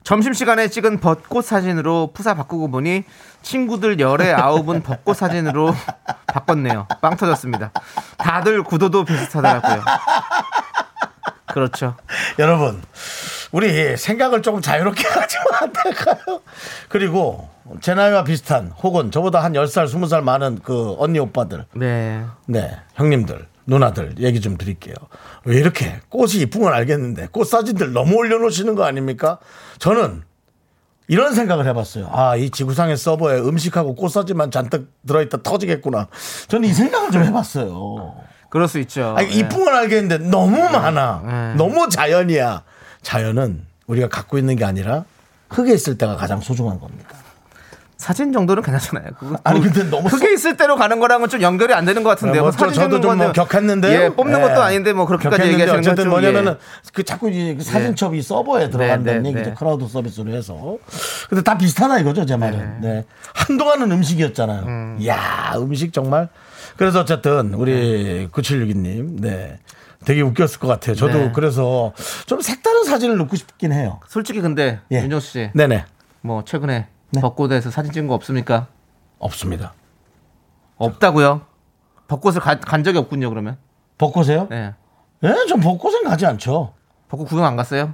[0.04, 3.02] 점심시간에 찍은 벚꽃 사진으로 푸사 바꾸고 보니
[3.42, 5.74] 친구들 열에 아홉은 벚꽃 사진으로
[6.28, 6.86] 바꿨네요.
[7.02, 7.72] 빵 터졌습니다.
[8.16, 9.82] 다들 구도도 비슷하더라고요.
[11.52, 11.96] 그렇죠.
[12.38, 12.80] 여러분,
[13.56, 16.42] 우리 생각을 조금 자유롭게 가지면 안 될까요?
[16.90, 17.48] 그리고
[17.80, 22.22] 제 나이와 비슷한 혹은 저보다 한 10살, 20살 많은 그 언니 오빠들, 네.
[22.44, 24.94] 네, 형님들, 누나들 얘기 좀 드릴게요.
[25.46, 29.38] 왜 이렇게 꽃이 이쁜 건 알겠는데 꽃 사진들 너무 올려놓으시는 거 아닙니까?
[29.78, 30.22] 저는
[31.08, 32.10] 이런 생각을 해봤어요.
[32.12, 36.08] 아, 이 지구상의 서버에 음식하고 꽃 사진만 잔뜩 들어있다 터지겠구나.
[36.48, 38.16] 저는 이 생각을 좀 해봤어요.
[38.50, 39.14] 그럴 수 있죠.
[39.16, 39.34] 아니, 네.
[39.36, 41.22] 이쁜 건 알겠는데 너무 많아.
[41.24, 41.54] 네.
[41.54, 42.62] 너무 자연이야.
[43.06, 45.04] 자연은 우리가 갖고 있는 게 아니라
[45.50, 47.10] 흙에 있을 때가 가장 소중한 겁니다.
[47.96, 49.12] 사진 정도는 괜찮잖아요.
[49.16, 52.10] 그거 아니, 그 근데 너무 흙에 있을 때로 가는 거랑은 좀 연결이 안 되는 것
[52.10, 52.42] 같은데요.
[52.42, 54.00] 뭐뭐 저, 사진 저도 찍는 좀뭐 거는 격했는데요.
[54.00, 54.42] 예, 뽑는 예.
[54.42, 56.90] 것도 아닌데 뭐 그렇게까지 격했는데 얘기하시는 어쨌든 뭐냐면은 예.
[56.92, 59.50] 그 자꾸 이제 그 사진첩이 서버에 들어간다는 네, 네, 얘기죠.
[59.50, 59.54] 네.
[59.56, 60.76] 클라우드 서비스로 해서.
[61.28, 62.80] 근데 다 비슷하다 이거죠, 제 말은.
[62.80, 63.04] 네.
[63.34, 64.96] 한동안은 음식이었잖아요.
[64.98, 66.28] 이야, 음식 정말.
[66.76, 69.60] 그래서 어쨌든 우리 9762님, 네.
[70.06, 70.94] 되게 웃겼을 것 같아요.
[70.94, 71.32] 저도 네.
[71.34, 71.92] 그래서
[72.26, 73.98] 좀 색다른 사진을 넣고 싶긴 해요.
[74.06, 75.02] 솔직히 근데 예.
[75.02, 75.84] 윤정수 씨, 네네.
[76.20, 77.20] 뭐 최근에 네.
[77.20, 78.68] 벚꽃에서 사진 찍은 거 없습니까?
[79.18, 79.74] 없습니다.
[80.76, 81.40] 없다고요?
[82.06, 83.28] 벚꽃을 가- 간 적이 없군요.
[83.30, 83.58] 그러면.
[83.98, 84.46] 벚꽃에요?
[84.48, 84.74] 네.
[85.24, 86.72] 예, 전 벚꽃은 가지 않죠.
[87.08, 87.92] 벚꽃 구경 안 갔어요?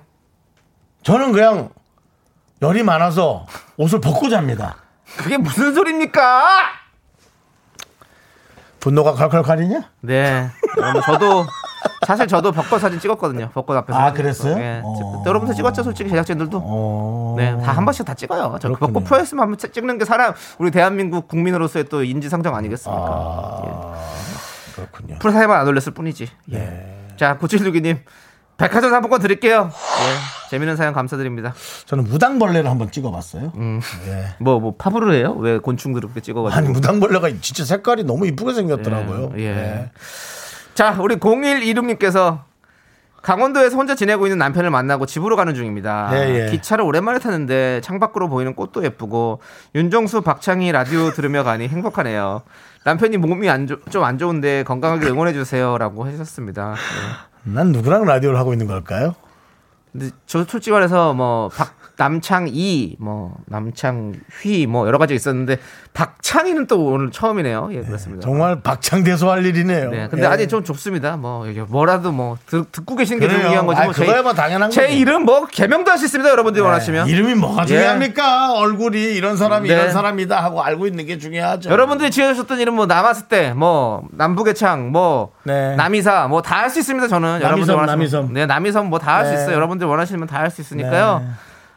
[1.03, 1.71] 저는 그냥
[2.61, 3.47] 열이 많아서
[3.79, 4.77] 옷을 벗고 잡니다.
[5.17, 6.43] 그게 무슨 소리입니까?
[8.81, 9.91] 분노가 가리냐?
[10.01, 10.49] 네.
[11.07, 11.47] 저도
[12.07, 13.51] 사실 저도 벚꽃 사진 찍었거든요.
[13.55, 13.99] 벚꽃 앞에서.
[13.99, 14.59] 아, 그랬어요?
[14.59, 14.81] 예.
[14.85, 15.23] 어.
[15.27, 16.61] 여러분들 찍었죠, 솔직히 제작진들도.
[16.63, 17.35] 어.
[17.39, 18.59] 네, 다 한 번씩 다 찍어요.
[18.61, 18.93] 저 그렇군요.
[18.93, 23.03] 벚꽃 프로였으면 한번 찍는 게 사람 우리 대한민국 국민으로서의 또 인지상정 아니겠습니까?
[23.07, 23.95] 아,
[24.75, 25.17] 그렇군요.
[25.19, 26.29] 프로사에만 안 올렸을 뿐이지.
[26.53, 26.59] 예.
[26.59, 26.99] 네.
[27.17, 27.99] 자, 9762님.
[28.59, 29.71] 백화점 상품권 드릴게요.
[29.73, 30.51] 예.
[30.51, 31.55] 재밌는 사연 감사드립니다.
[31.87, 33.53] 저는 무당벌레를 한번 찍어봤어요.
[34.07, 34.35] 예.
[34.39, 35.35] 뭐, 뭐, 파브를 해요?
[35.39, 36.57] 왜 곤충들을 그렇게 찍어가지고.
[36.59, 39.33] 아니 무당벌레가 진짜 색깔이 너무 이쁘게 생겼더라고요.
[39.39, 39.43] 예.
[39.47, 39.91] 예.
[40.73, 40.75] 네.
[40.75, 42.41] 자, 우리 0126님께서
[43.23, 46.11] 강원도에서 혼자 지내고 있는 남편을 만나고 집으로 가는 중입니다.
[46.15, 46.51] 예, 예.
[46.51, 49.41] 기차를 오랜만에 탔는데 창밖으로 보이는 꽃도 예쁘고
[49.77, 52.43] 윤정수 박창희 라디오 들으며 가니 행복하네요.
[52.85, 53.49] 남편이 몸이
[53.91, 56.73] 좀안 좋은데 건강하게 응원해 주세요라고 하셨습니다.
[56.73, 57.53] 예.
[57.53, 59.15] 난 누구랑 라디오를 하고 있는 걸까요?
[59.93, 65.59] 근데 저 솔직히 말해서 뭐 박, 남창희, 뭐 남창휘 뭐 여러 가지 있었는데
[65.95, 67.69] 박창희는 또 오늘 처음이네요.
[67.73, 68.23] 예, 그렇습니다.
[68.23, 69.91] 정말 박창대소할 일이네요.
[69.91, 70.29] 네, 근데 예.
[70.29, 71.17] 아직 좀 좁습니다.
[71.17, 73.29] 뭐 이게 뭐라도 뭐 듣, 듣고 계신 게.
[73.29, 73.83] 중요한 거지.
[73.83, 74.95] 뭐 제, 그거야 뭐 당연한 제 거죠.
[74.95, 76.29] 이름 뭐 개명도 할 수 있습니다.
[76.31, 77.07] 여러분들이 원하시면.
[77.09, 77.67] 이름이 뭐가 예.
[77.67, 78.55] 중요합니까?
[78.55, 79.75] 얼굴이 이런 사람이 네.
[79.75, 81.71] 이런 사람이다 하고 알고 있는 게 중요하죠.
[81.71, 85.77] 여러분들이 지어주셨던 이름 뭐 남았을 때, 뭐 남북의 창, 뭐 네.
[85.77, 87.07] 남이사, 뭐 다 할 수 있습니다.
[87.09, 87.99] 저는 남이섬, 여러분들 원하시면.
[87.99, 88.33] 남이섬.
[88.35, 89.43] 네, 남이섬 뭐 다 할수 네.
[89.43, 89.55] 있어요.
[89.57, 91.23] 여러분들 원하시면 다 할 수 있으니까요.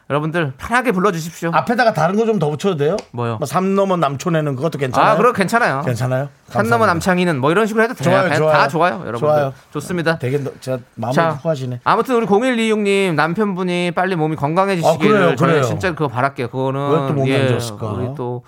[0.08, 0.14] 네.
[0.14, 1.50] 여러분들 편하게 불러주십시오.
[1.52, 2.96] 앞에다가 다른 거 좀 더 붙여도 돼요?
[3.12, 3.38] 뭐요?
[3.46, 5.12] 산 넘어 남촌에는 그것도 괜찮아요.
[5.12, 5.82] 아, 그럼 괜찮아요.
[5.84, 6.28] 괜찮아요.
[6.48, 6.86] 산 넘어.
[6.86, 8.10] 남창희는 뭐 이런 식으로 해도 돼요.
[8.12, 8.52] 좋아요, 다- 좋아요.
[8.52, 9.18] 다 좋아요, 여러분들.
[9.20, 9.52] 좋아요.
[9.72, 10.18] 좋습니다.
[10.18, 11.80] 되게 너- 제가 마음을 자, 후하시네.
[11.84, 15.62] 아무튼 우리 0126님 남편분이 빨리 몸이 건강해지시기를 아, 그래요, 그래요.
[15.64, 16.48] 진짜 그거 바랄게요.
[16.50, 17.86] 그거는 예, 왜또 몸이 안 좋았을까?
[17.88, 18.42] 우리 또.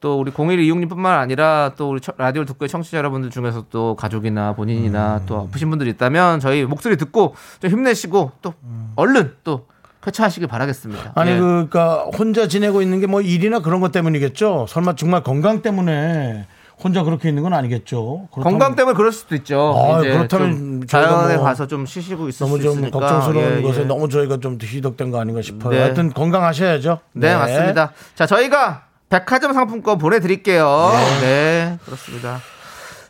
[0.00, 5.16] 또 우리 0126님뿐만 아니라 또 우리 처- 라디오를 듣고 청취자 여러분들 중에서 또 가족이나 본인이나
[5.18, 5.22] 음.
[5.26, 8.54] 또 아프신 분들이 있다면 저희 목소리 듣고 좀 힘내시고 또
[8.96, 9.66] 얼른 또
[10.02, 11.12] 쾌차하시길 바라겠습니다.
[11.14, 11.38] 아니 예.
[11.38, 14.66] 그러니까 혼자 지내고 있는 게 뭐 일이나 그런 것 때문이겠죠.
[14.68, 16.46] 설마 정말 건강 때문에
[16.82, 18.28] 혼자 그렇게 있는 건 아니겠죠.
[18.30, 19.74] 건강 때문에 그럴 수도 있죠.
[19.76, 23.84] 아, 그렇다면 자연에 뭐 가서 좀 쉬시고 있을 너무 좀 있으니까 걱정스러운 예, 것에 예.
[23.84, 25.74] 너무 저희가 좀 희덕된 거 아닌가 싶어요.
[25.74, 25.80] 네.
[25.82, 27.00] 하여튼 건강하셔야죠.
[27.12, 27.92] 네, 맞습니다.
[28.14, 30.92] 자, 저희가 백화점 상품권 보내드릴게요.
[31.20, 31.78] 네.
[31.84, 32.40] 그렇습니다.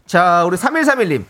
[0.06, 1.24] 자, 우리 3131님.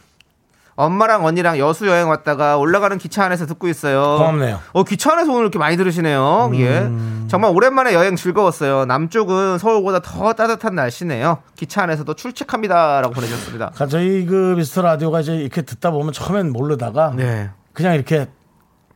[0.76, 4.16] 엄마랑 언니랑 여수 여행 왔다가 올라가는 기차 안에서 듣고 있어요.
[4.18, 4.61] 고맙네요.
[4.72, 6.50] 어, 기차 안에서 오늘 이렇게 많이 들으시네요.
[6.54, 6.90] 예.
[7.28, 8.87] 정말 오랜만에 여행 즐거웠어요.
[8.87, 11.38] 남쪽은 서울보다 더 따뜻한 날씨네요.
[11.56, 13.00] 기차 안에서도 출첵합니다.
[13.02, 13.72] 라고 보내주셨습니다.
[13.74, 17.50] 그러니까 저희 그 미스터 라디오가 이제 이렇게 듣다 보면 처음엔 모르다가 네.
[17.72, 18.26] 그냥 이렇게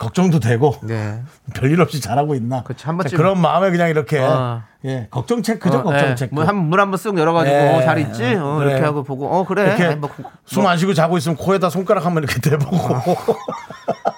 [0.04, 1.22] 걱정도 되고 네.
[1.54, 2.62] 별일 없이 잘하고 있나.
[2.62, 4.62] 그치, 한 번쯤- 그런 마음에 그냥 이렇게 어.
[4.84, 6.14] 예 걱정 체크죠 어, 걱정 예.
[6.14, 6.34] 체크.
[6.34, 7.68] 문 한, 문 한번 쓱 열어가지고, 예.
[7.74, 8.34] 어, 잘 있지?
[8.34, 8.70] 어, 그래.
[8.72, 9.64] 이렇게 하고 보고, 어, 그래.
[9.76, 12.76] 이렇게 뭐, 구- 숨안 쉬고 자고 있으면 코에다 손가락 한번 이렇게 대보고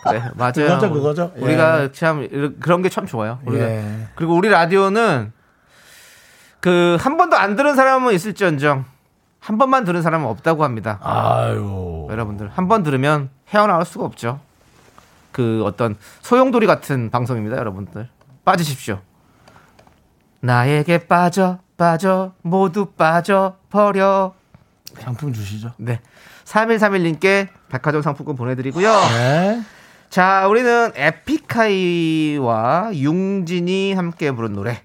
[0.08, 0.52] 그래, 맞아요.
[0.54, 1.32] 그거죠, 그거죠.
[1.36, 1.92] 우리가 예.
[1.92, 2.26] 참
[2.60, 3.38] 그런 게 참 좋아요.
[3.46, 4.08] 우리가 예.
[4.16, 5.32] 그리고 우리 라디오는
[6.60, 8.84] 그 한 번도 안 들은 사람은 있을지언정
[9.38, 10.98] 한 번만 들은 사람은 없다고 합니다.
[11.02, 14.40] 아유 여러분들 한 번 들으면 헤어나올 수가 없죠.
[15.36, 18.08] 그 어떤 소용돌이 같은 방송입니다, 여러분들.
[18.42, 19.02] 빠지십시오.
[20.40, 24.32] 나에게 빠져 빠져 모두 빠져 버려.
[24.98, 25.74] 상품 주시죠.
[25.76, 26.00] 네.
[26.44, 28.90] 3131님께 백화점 상품권 보내드리고요.
[28.90, 29.62] 네.
[30.08, 34.84] 자, 우리는 에픽하이와 융진이 함께 부른 노래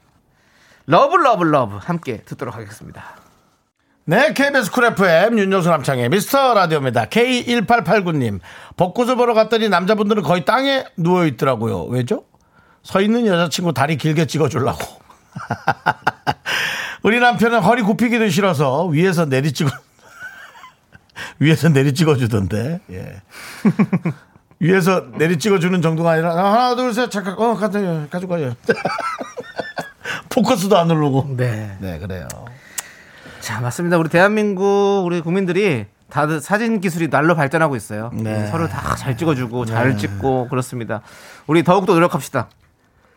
[0.86, 3.21] Love Love Love 함께 듣도록 하겠습니다.
[4.06, 7.06] 네, KBS 쿨 FM 윤정수 남창희의 미스터 라디오입니다.
[7.06, 8.40] K1889님,
[8.76, 11.84] 벚꽃을 보러 갔더니 남자분들은 거의 땅에 누워 있더라고요.
[11.84, 12.24] 왜죠?
[12.82, 14.80] 서 있는 여자친구 다리 길게 찍어주려고.
[17.04, 19.70] 우리 남편은 허리 굽히기도 싫어서 위에서 내리 찍어,
[21.38, 23.22] 위에서 내리 찍어주던데, 예.
[24.60, 28.56] 위에서 내리 찍어주는 정도가 아니라, 하나, 둘, 셋, 잠깐, 어, 가져, 가져가요.
[30.30, 31.36] 포커스도 안 누르고.
[31.38, 31.78] 네.
[31.80, 32.28] 네, 그래요.
[33.52, 33.98] 자, 맞습니다.
[33.98, 38.10] 우리 대한민국 우리 국민들이 다들 사진 기술이 날로 발전하고 있어요.
[38.14, 38.48] 네.
[38.48, 41.02] 서로 다 잘 찍어주고 잘 찍고 그렇습니다.
[41.48, 42.48] 우리 더욱더 노력합시다.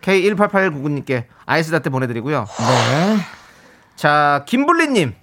[0.03, 2.47] K18899님께 아이스 라떼 보내드리고요.
[2.59, 3.16] 네.
[3.94, 5.14] 자, 김블리님.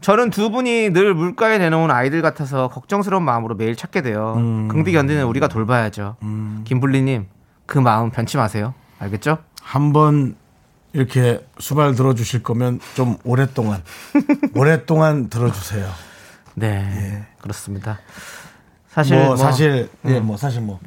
[0.00, 4.36] 저는 두 분이 늘 물가에 내놓은 아이들 같아서 걱정스러운 마음으로 매일 찾게 돼요.
[4.70, 6.16] 긍디 견디는 우리가 돌봐야죠.
[6.64, 7.26] 김블리님,
[7.66, 8.72] 그 마음 변치 마세요.
[9.00, 9.36] 알겠죠?
[9.62, 10.36] 한번
[10.92, 13.82] 이렇게 수발 들어주실 거면 좀 오랫동안
[14.54, 15.88] 오랫동안 들어주세요.
[16.54, 17.98] 네, 그렇습니다.
[18.88, 20.80] 사실 뭐, 뭐 사실 예뭐 사실 뭐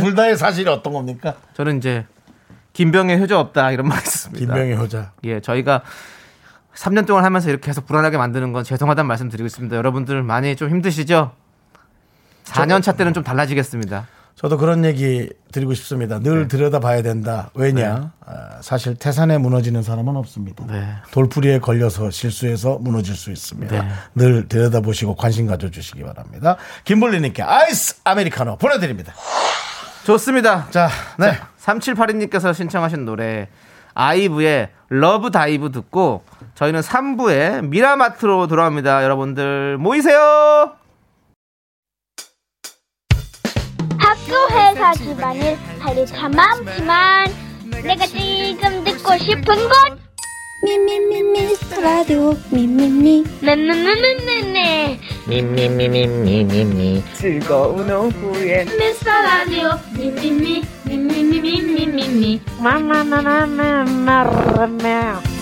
[0.00, 1.34] 둘 다의 사실이 어떤 겁니까?
[1.54, 2.04] 저는 이제
[2.72, 4.38] 김병의 효자 없다 이런 말 했습니다.
[4.54, 5.12] 김병희 효자.
[5.24, 5.82] 예, 저희가
[6.74, 9.76] 3년 동안 하면서 이렇게 계속 불안하게 만드는 건 죄송하다는 말씀 드리고 있습니다.
[9.76, 11.32] 여러분들 많이 좀 힘드시죠?
[12.44, 14.06] 4년 차 때는 좀 달라지겠습니다.
[14.38, 16.20] 저도 그런 얘기 드리고 싶습니다.
[16.20, 17.50] 늘 들여다봐야 된다.
[17.54, 18.12] 왜냐?
[18.24, 20.64] 아, 사실 태산에 무너지는 사람은 없습니다.
[20.68, 20.86] 네.
[21.10, 23.82] 돌풀이에 걸려서 실수해서 무너질 수 있습니다.
[23.82, 23.88] 네.
[24.14, 26.56] 늘 들여다보시고 관심 가져주시기 바랍니다.
[26.84, 29.12] 김볼리님께 아이스 아메리카노 보내드립니다.
[30.04, 30.68] 좋습니다.
[30.70, 31.32] 자, 네.
[31.60, 33.48] 3782님께서 신청하신 노래
[33.94, 36.22] 아이브의 Love Dive 듣고
[36.54, 39.02] 저희는 3부에 미라마트로 돌아옵니다.
[39.02, 40.74] 여러분들 모이세요.
[44.28, 47.32] 학교 회사 집안일 할 일 참 많지만
[47.82, 49.98] 내가 지금 듣고 싶은 건
[50.62, 62.40] 미미미 미스터 라디오 미미미 네네네네네 미미미미미미미 즐거운 오후에 미스터 라디오 미미미 미미미미미미미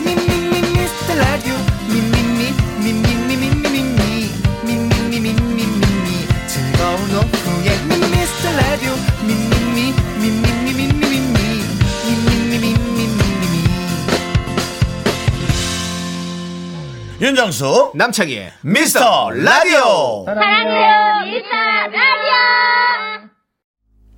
[0.05, 1.56] 미미미 미스터 라디오
[17.19, 21.57] 윤정수 남창희의 미스터 라디오 사랑해요 미스터
[21.91, 22.07] 라디오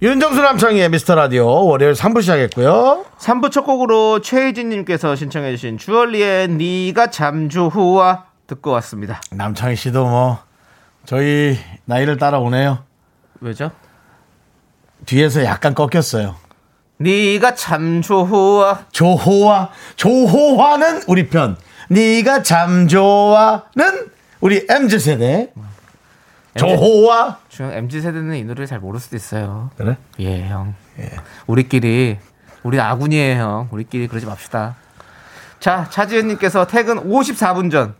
[0.02, 3.04] 윤정수 남창희의 미스터 라디오 월요일 3부 시작했고요.
[3.18, 9.20] 3부 첫 곡으로 최혜진님께서 신청해주신 주얼리의 니가 참 좋아 듣고 왔습니다.
[9.30, 10.38] 남창희 씨도 뭐
[11.04, 12.84] 저희 나이를 따라오네요.
[13.40, 13.70] 왜죠?
[15.08, 16.36] 뒤에서 약간 꺾였어요.
[17.00, 21.56] 니가 참 좋아 조호와 조호화는 우리 편.
[21.88, 25.50] 네가 참 좋아는 우리 MZ 세대.
[26.56, 29.70] 조호화 중요 MZ 세대는 이 노래를 잘 모를 수도 있어요.
[29.78, 29.96] 그래?
[30.20, 30.74] 예, 형.
[31.46, 32.18] 우리끼리
[32.62, 33.68] 우리 아군이에요, 형.
[33.70, 34.76] 우리끼리 그러지 맙시다.
[35.58, 37.94] 자, 차지은님께서 퇴근 54분 전.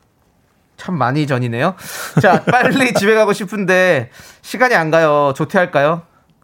[0.76, 1.74] 참 많이 전이네요.
[2.20, 4.10] 자, 빨리 집에 가고 싶은데
[4.42, 5.32] 시간이 안 가요.
[5.34, 6.02] 조퇴할까요?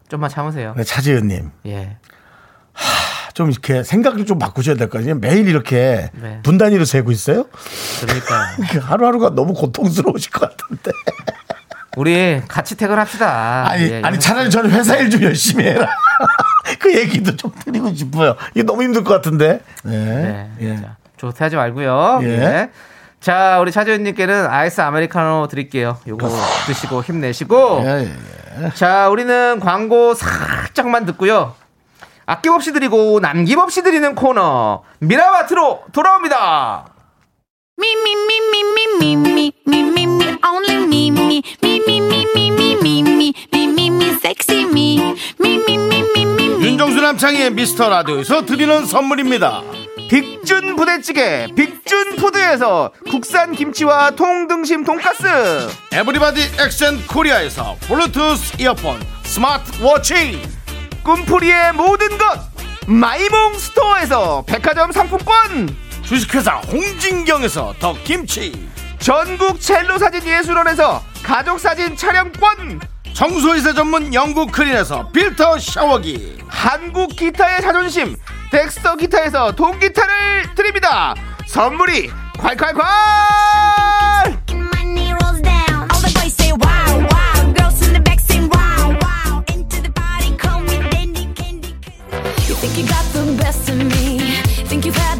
[0.09, 0.73] 좀만 참으세요.
[0.77, 1.97] 네, 차지은님 예.
[3.33, 5.15] 좀 이렇게 생각을 좀 바꾸셔야 될 거 아니에요.
[5.15, 6.39] 매일 이렇게 네.
[6.43, 7.45] 분 단위로 세고 있어요?
[8.01, 8.47] 그러니까요.
[8.71, 10.91] 그 하루하루가 너무 고통스러우실 것 같은데.
[11.97, 13.69] 우리 같이 퇴근합시다.
[13.69, 15.89] 아니, 예, 아니 영- 차라리 저는 회사 일 좀 열심히 해라.
[16.79, 18.35] 그 얘기도 좀 드리고 싶어요.
[18.53, 19.61] 이게 너무 힘들 것 같은데.
[19.83, 19.91] 네.
[20.05, 20.51] 네.
[20.61, 20.75] 예.
[20.77, 22.19] 자, 조퇴하지 말고요.
[22.23, 22.27] 예.
[22.27, 22.69] 예.
[23.21, 25.97] 자, 우리 차지은님께는 아이스 아메리카노 드릴게요.
[26.07, 26.29] 요거
[26.67, 27.81] 드시고 힘내시고.
[27.85, 28.11] 예, 예.
[28.75, 31.55] 자, 우리는 광고 살짝만 듣고요.
[32.25, 36.85] 아낌없이 드리고 남김없이 드리는 코너 미라마트로 돌아옵니다.
[37.77, 39.55] Me, only me, me, me, me, me, me.
[46.61, 49.61] 윤정수 남창희의 미스터 라디오에서 드리는 선물입니다.
[50.09, 55.67] 빅준 부대찌개 빅준푸드에서 국산 김치와 통등심 돈가스.
[55.91, 60.41] 에브리바디 엑센 코리아에서 블루투스 이어폰 스마트워치.
[61.03, 62.39] 꿈풀이의 모든 것
[62.85, 65.75] 마이몽 스토어에서 백화점 상품권.
[66.03, 68.69] 주식회사 홍진경에서 더 김치.
[68.99, 72.79] 전국 첼로 사진 예술원에서 가족 사진 촬영권.
[73.13, 76.37] 청소이사 전문 영구크린에서 필터 샤워기.
[76.47, 78.15] 한국 기타의 자존심
[78.55, 81.13] 덱스터 기타에서 통기타를 드립니다.
[81.45, 82.85] 선물이 콸콸콸!
[92.61, 94.19] Think you got the best of me.
[94.69, 95.14] Think you've had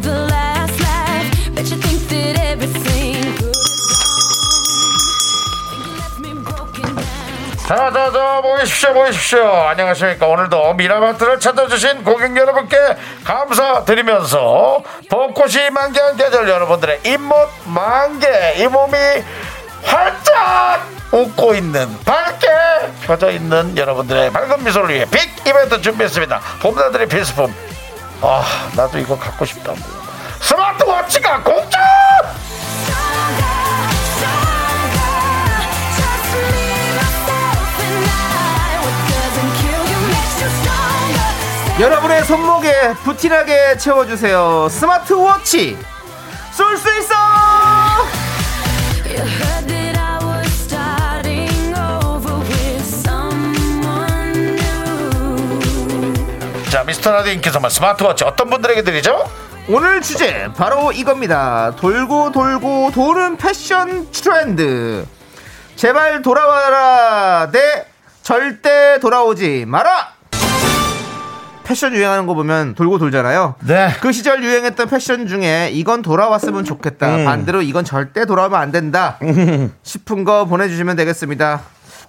[7.66, 9.44] 자 자 자 모이십시오 모이십시오.
[9.44, 10.26] 안녕하십니까.
[10.26, 12.76] 오늘도 미라마트를 찾아주신 고객 여러분께
[13.24, 18.96] 감사드리면서 벚꽃이 만개한 계절 여러분들의 잇몸 만개 이 몸이
[19.82, 22.46] 활짝 웃고 있는 밝게
[23.04, 26.40] 펴져 있는 여러분들의 밝은 미소를 위해 빅 이벤트 준비했습니다.
[26.62, 27.52] 봄나들의 필수품.
[28.22, 28.44] 아
[28.76, 29.72] 나도 이거 갖고 싶다
[30.40, 31.78] 스마트워치가 공짜
[41.78, 45.76] 여러분의 손목에 부티나게 채워주세요 스마트워치
[46.52, 47.14] 쏠 수 있어.
[56.70, 59.30] 자 미스터 선물 스마트워치 어떤 분들에게 드리죠?
[59.68, 61.74] 오늘 주제 바로 이겁니다.
[61.76, 65.06] 돌고 돌고 도는 패션 트렌드.
[65.76, 67.86] 제발 돌아와라 대
[68.22, 70.15] 절대 돌아오지 마라.
[71.66, 73.56] 패션 유행하는 거 보면 돌고 돌잖아요.
[73.66, 73.88] 네.
[74.00, 77.16] 그 시절 유행했던 패션 중에 이건 돌아왔으면 좋겠다.
[77.16, 77.24] 음.
[77.24, 79.18] 반대로 이건 절대 돌아오면 안 된다.
[79.82, 81.62] 싶은 거 보내주시면 되겠습니다.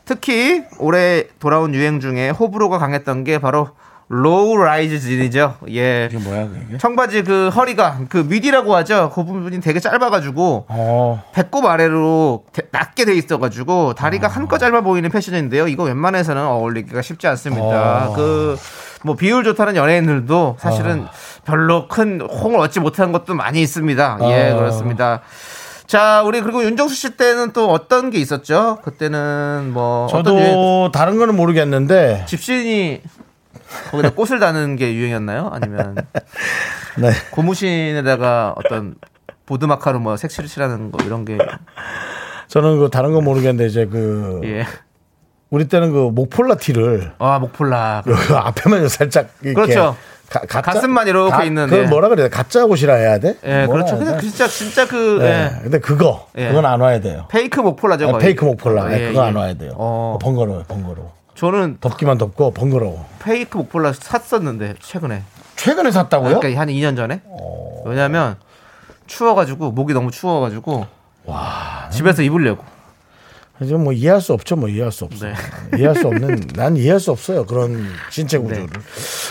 [0.06, 3.70] 특히 올해 돌아온 유행 중에 호불호가 강했던 게 바로
[4.10, 5.56] low-rise 진이죠.
[5.72, 6.08] 예.
[6.10, 6.78] 이게 뭐야 그게?
[6.78, 9.12] 청바지 그 허리가 그 밑위라고 하죠.
[9.13, 11.24] 그 부분이 되게 짧아가지고 어.
[11.34, 15.67] 배꼽 아래로 대- 낮게 돼 있어가지고 다리가 한껏 짧아 보이는 패션인데요.
[15.67, 18.08] 이거 웬만해서는 어울리기가 쉽지 않습니다.
[18.08, 18.13] 어.
[18.15, 18.56] 그
[19.04, 21.06] 뭐 비율 좋다는 연예인들도 사실은
[21.46, 24.18] 별로 큰 호응을 얻지 못한 것도 많이 있습니다.
[24.24, 24.58] 예, 어.
[24.58, 25.22] 그렇습니다.
[25.86, 28.80] 자, 우리 그리고 윤정수 씨 때는 또 어떤 게 있었죠?
[28.84, 33.02] 그때는 뭐 어떤 유행- 저도 다른 거는 모르겠는데 집신이
[33.92, 35.50] 거기다 꽃을 다는 게 유행이었나요?
[35.54, 35.96] 아니면
[36.98, 37.12] 네.
[37.32, 38.96] 고무신에다가 어떤
[39.46, 41.38] 보드마카로 뭐 색칠을 칠하는 거 이런 게
[42.48, 44.66] 저는 그 다른 건 모르겠는데 이제 그 예.
[45.50, 48.04] 우리 때는 그 목폴라 티를 아 목폴라.
[48.06, 49.96] 그 앞에만 살짝 이렇게 그렇죠.
[50.30, 51.88] 가, 가짜- 가슴만 이렇게 가- 있는, 그걸 예.
[51.88, 52.36] 뭐라 그래야 돼?
[52.36, 53.38] 가짜 옷이라 해야 돼?
[53.46, 53.98] 예, 그렇죠.
[53.98, 54.20] 근데 돼?
[54.20, 55.52] 진짜 진짜 그 네.
[55.56, 55.62] 예.
[55.64, 56.50] 근데 그거 예.
[56.50, 57.28] 그건 안 와야 돼요.
[57.30, 58.10] 페이크 목폴라죠.
[58.14, 58.18] 아.
[58.18, 59.28] 페이크 목폴라 예, 예, 그거 예.
[59.30, 59.72] 안 와야 돼요.
[59.76, 60.18] 어.
[60.22, 61.14] 번거로워 번거로워.
[61.36, 63.06] 저는 덥기만 덥고 번거로워.
[63.24, 65.24] 페이크 목폴라 샀었는데 최근에.
[65.56, 66.40] 최근에 샀다고요?
[66.40, 67.22] 그러니까 한 2년 전에.
[67.26, 67.84] 어.
[67.86, 68.36] 왜냐면
[69.06, 70.86] 추워가지고 목이 너무 추워가지고
[71.92, 72.66] 집에서 입으려고.
[73.62, 74.56] 이제 뭐 이해할 수 없죠.
[74.56, 75.26] 뭐 이해할 수 없어.
[75.26, 75.34] 네.
[75.78, 77.46] 이해할 수 없는 난 이해할 수 없어요.
[77.46, 78.67] 그런 신체 구조를.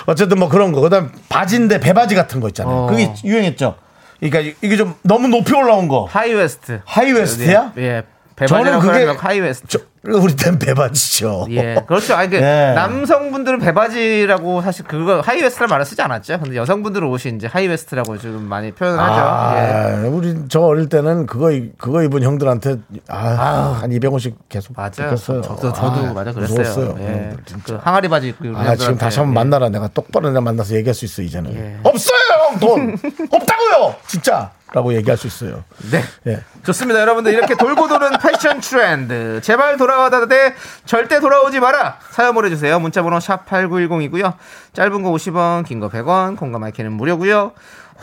[0.06, 0.80] 어쨌든 뭐 그런 거.
[0.80, 2.74] 그다음 바지인데 배바지 같은 거 있잖아요.
[2.76, 2.86] 어.
[2.86, 3.76] 그게 유행했죠.
[4.20, 6.04] 그러니까 이게 좀 너무 높이 올라온 거.
[6.10, 6.80] 하이웨스트.
[6.84, 7.72] 하이웨스트야?
[7.78, 7.82] 예.
[7.82, 8.02] 예.
[8.37, 9.66] 저는 배바지라고 그게- 하면 high waist.
[9.68, 11.46] 저, 우리 땐 배바지죠.
[11.51, 12.14] 예, 그렇죠.
[12.14, 12.72] 아니, 그 예.
[12.77, 16.38] 남성분들은 배바지라고 사실 그거 high waist라는 말을 쓰지 않았죠.
[16.40, 19.16] 근데 여성분들은 옷이 이제 high waist라고 지금 많이 표현을 하죠.
[19.16, 20.07] 예.
[20.07, 22.77] 아, 우리 저 어릴 때는 그거 입- 그거 입은 형들한테
[23.09, 24.90] 아, 한 200원씩 계속 맞아요.
[24.96, 25.42] 뺏겼어요.
[25.42, 26.59] 저도 저도 아, 맞아 그랬어요.
[26.59, 26.96] 무서웠어요.
[27.01, 27.05] 예.
[27.07, 27.64] 형들 진짜.
[27.64, 29.18] 그 항아리 바지 입고 우리 아, 지금 다시.
[29.18, 29.35] 한번 예.
[29.35, 29.68] 만나라.
[29.70, 31.53] 내가 똑바로 내가 만나서 얘기할 수 있어, 이제는.
[31.57, 31.77] 예.
[31.83, 32.16] 없어요,
[32.51, 32.59] 형!
[32.61, 32.96] 돈!
[33.33, 33.94] 없다고요!
[34.07, 34.51] 진짜!
[34.76, 35.64] 라고 얘기할 수 있어요.
[35.90, 36.04] 네.
[36.26, 36.42] 예.
[36.62, 37.00] 좋습니다.
[37.00, 39.40] 여러분들 이렇게 돌고 도는 패션 트렌드.
[39.42, 40.54] 제발 돌아와다 돼.
[40.84, 41.98] 절대 돌아오지 마라.
[42.10, 42.78] 사연 보내주세요.
[42.78, 44.34] 문자번호 샵 8910이고요.
[44.74, 47.52] 짧은 거 50원, 긴 거 100원, 공감 마이크는 무료고요.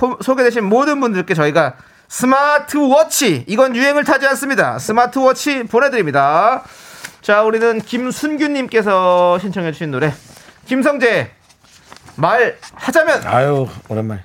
[0.01, 1.75] 호- 소개되신 모든 분들께 저희가
[2.07, 4.79] 스마트워치 이건 유행을 타지 않습니다.
[4.79, 6.63] 스마트워치 보내드립니다.
[7.21, 10.11] 자, 우리는 김순규님께서 신청해주신 노래
[10.65, 11.29] 김성재
[12.15, 14.21] 말 하자면 아유, 오랜만에.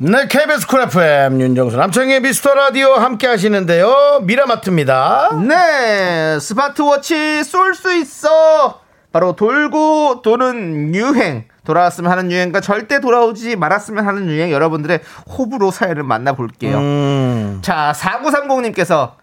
[0.00, 4.20] 네, KBS 쿨 FM 윤정수 남창희의 미스터 라디오 함께 하시는데요.
[4.22, 5.30] 미라마트입니다.
[5.48, 8.80] 네, 스마트워치 쏠 수 있어.
[9.10, 11.48] 바로 돌고 도는 유행.
[11.64, 14.52] 돌아왔으면 하는 유행과 절대 돌아오지 말았으면 하는 유행.
[14.52, 15.00] 여러분들의
[15.36, 16.78] 호불호 사연을 만나볼게요.
[16.78, 17.58] 음.
[17.62, 19.14] 자, 4930님께서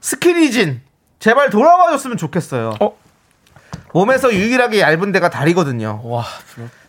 [0.00, 0.80] 스키니진.
[1.18, 2.74] 제발 돌아와줬으면 좋겠어요.
[2.80, 2.96] 어?
[3.92, 6.00] 몸에서 유일하게 얇은 데가 다리거든요.
[6.04, 6.24] 와,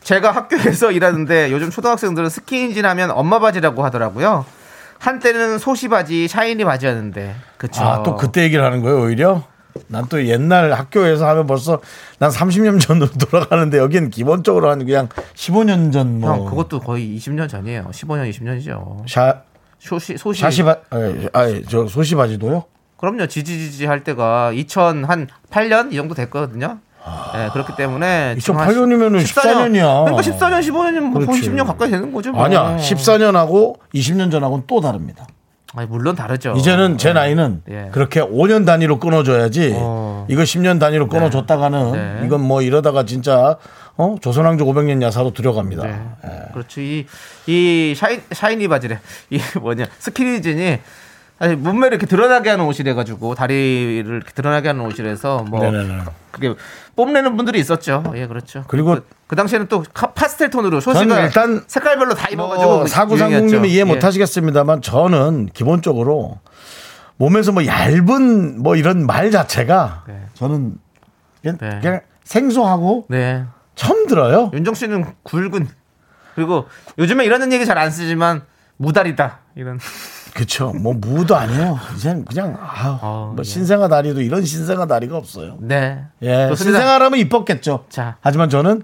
[0.03, 4.45] 제가 학교에서 일하는데 요즘 초등학생들은 스키니진 하면 엄마 바지라고 하더라고요.
[4.99, 7.35] 한때는 소시 바지, 샤이니 바지였는데.
[7.57, 7.83] 그쵸.
[7.83, 9.43] 아, 또 그때 얘기를 하는 거예요, 오히려?
[9.87, 11.81] 난 또 옛날 학교에서 하면 벌써
[12.19, 16.29] 난 30년 전으로 돌아가는데 여기는 기본적으로 한 그냥 15년 전 뭐.
[16.35, 17.89] 형, 그것도 거의 20년 전이에요.
[17.91, 19.09] 15년, 20년이죠.
[19.09, 19.41] 샤,
[19.79, 20.41] 소시, 소시.
[20.41, 22.63] 샤시바, 아니, 아니, 저 소시 바지도요?
[22.97, 23.27] 그럼요.
[23.27, 26.77] 지지지지 할 때가 2000한 8년 이 정도 됐거든요.
[27.33, 28.35] 네, 그렇기 때문에.
[28.39, 29.71] 지금 한 2008년이면은 14년.
[29.73, 30.05] 14년이야.
[30.05, 31.49] 그러니까 14년, 15년이면 뭐 거의 그렇지.
[31.49, 32.31] 10년 가까이 되는 거죠.
[32.31, 32.43] 뭐.
[32.43, 35.25] 아니야, 14년하고 20년 전하고는 또 다릅니다.
[35.75, 36.53] 아니, 물론 다르죠.
[36.55, 37.13] 이제는 제 네.
[37.15, 37.89] 나이는 예.
[37.91, 40.27] 그렇게 5년 단위로 끊어줘야지 어.
[40.29, 42.25] 이거 10년 단위로 끊어줬다가는 네.
[42.25, 43.57] 이건 뭐 이러다가 진짜
[43.97, 44.15] 어?
[44.21, 45.83] 조선왕조 500년 야사로 들어갑니다.
[45.83, 45.99] 네.
[46.25, 46.29] 예.
[46.53, 46.79] 그렇죠.
[46.79, 47.07] 이,
[47.47, 48.99] 이 샤이, 샤이니 바지래.
[49.31, 49.85] 이 뭐냐.
[49.97, 50.79] 스키니진이
[51.43, 56.03] 사실 몸매를 이렇게 드러나게 하는 옷이래 가지고 다리를 이렇게 드러나게 하는 옷이라서 뭐 네네네.
[56.31, 56.53] 그게
[56.95, 58.01] 뽐내는 분들이 있었죠.
[58.15, 58.63] 예, 그렇죠.
[58.69, 63.51] 그리고 그, 그 당시에는 또 카- 파스텔 톤으로 소시가 일단 색깔별로 다 입어가지고 뭐 사구상공님이
[63.51, 63.65] 유행이었죠.
[63.73, 63.83] 이해 예.
[63.83, 66.39] 못하시겠습니다만 저는 기본적으로
[67.17, 70.21] 몸에서 뭐 얇은 뭐 이런 말 자체가 네.
[70.35, 70.75] 저는
[71.41, 71.79] 그냥, 네.
[71.81, 73.43] 그냥 생소하고 네.
[73.75, 74.49] 처음 들어요.
[74.53, 75.67] 윤정 씨는 굵은
[76.35, 78.43] 그리고 요즘에 이런 얘기 잘 안 쓰지만
[78.77, 79.77] 무다리다 이런
[80.33, 80.71] 그쵸.
[80.73, 81.79] 뭐 무도 아니에요.
[81.95, 83.43] 이제 그냥 아, 어, 뭐 예.
[83.43, 85.57] 신생아 다리도 이런 신생아 다리가 없어요.
[85.59, 86.05] 네.
[86.21, 86.79] 예, 좋습니다.
[86.79, 87.85] 신생아라면 이뻤겠죠.
[87.89, 88.17] 자.
[88.21, 88.81] 하지만 저는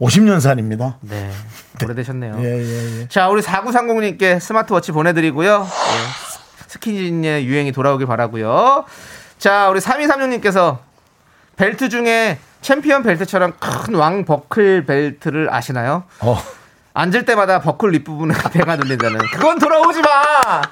[0.00, 0.98] 50년 산입니다.
[1.00, 1.30] 네.
[1.82, 2.36] 오래되셨네요.
[2.40, 3.08] 예, 예, 예.
[3.08, 5.66] 자, 우리 4930님께 스마트워치 보내드리고요.
[5.66, 6.32] 예.
[6.68, 8.84] 스키니진의 유행이 돌아오길 바라고요.
[9.38, 10.78] 자, 우리 3236님께서
[11.56, 16.04] 벨트 중에 챔피언 벨트처럼 큰 왕 버클 벨트를 아시나요?
[16.20, 16.36] 어,
[16.94, 19.18] 앉을 때마다 버클 윗부분에 배가 눌린다는.
[19.32, 20.62] 그건 돌아오지 마!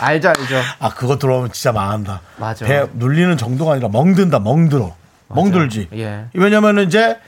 [0.00, 0.60] 알죠, 알죠.
[0.80, 2.20] 아 그거 들어오면 진짜 망한다.
[2.36, 2.64] 맞아.
[2.66, 4.94] 배 눌리는 정도가 아니라 멍든다, 멍들어,
[5.28, 5.88] 멍들지.
[5.94, 6.26] 예.
[6.34, 7.18] 왜냐면은 이제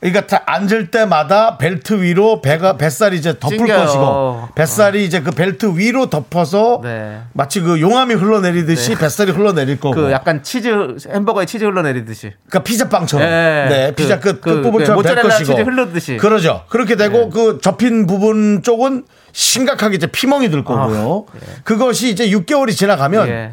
[0.00, 3.78] 그러니까 다 앉을 때마다 벨트 위로 배가 뱃살이 이제 덮을 찡겨요.
[3.86, 7.20] 것이고 뱃살이 이제 그 벨트 위로 덮어서 네.
[7.32, 9.94] 마치 그 용암이 흘러내리듯이 뱃살이 흘러내릴 거고.
[9.94, 12.32] 그 약간 치즈 햄버거에 치즈 흘러내리듯이.
[12.48, 13.26] 그러니까 피자 빵처럼.
[13.26, 13.66] 네.
[13.70, 15.44] 네, 그- 피자 끝, 그- 끝 부분처럼 그 될 것이고.
[15.44, 16.16] 치즈 흐르듯이.
[16.18, 16.64] 그러죠.
[16.68, 21.24] 그렇게 되고 그 접힌 부분 쪽은 심각하게 이제 피멍이 들 거고요.
[21.64, 23.52] 그것이 이제 6개월이 지나가면 예.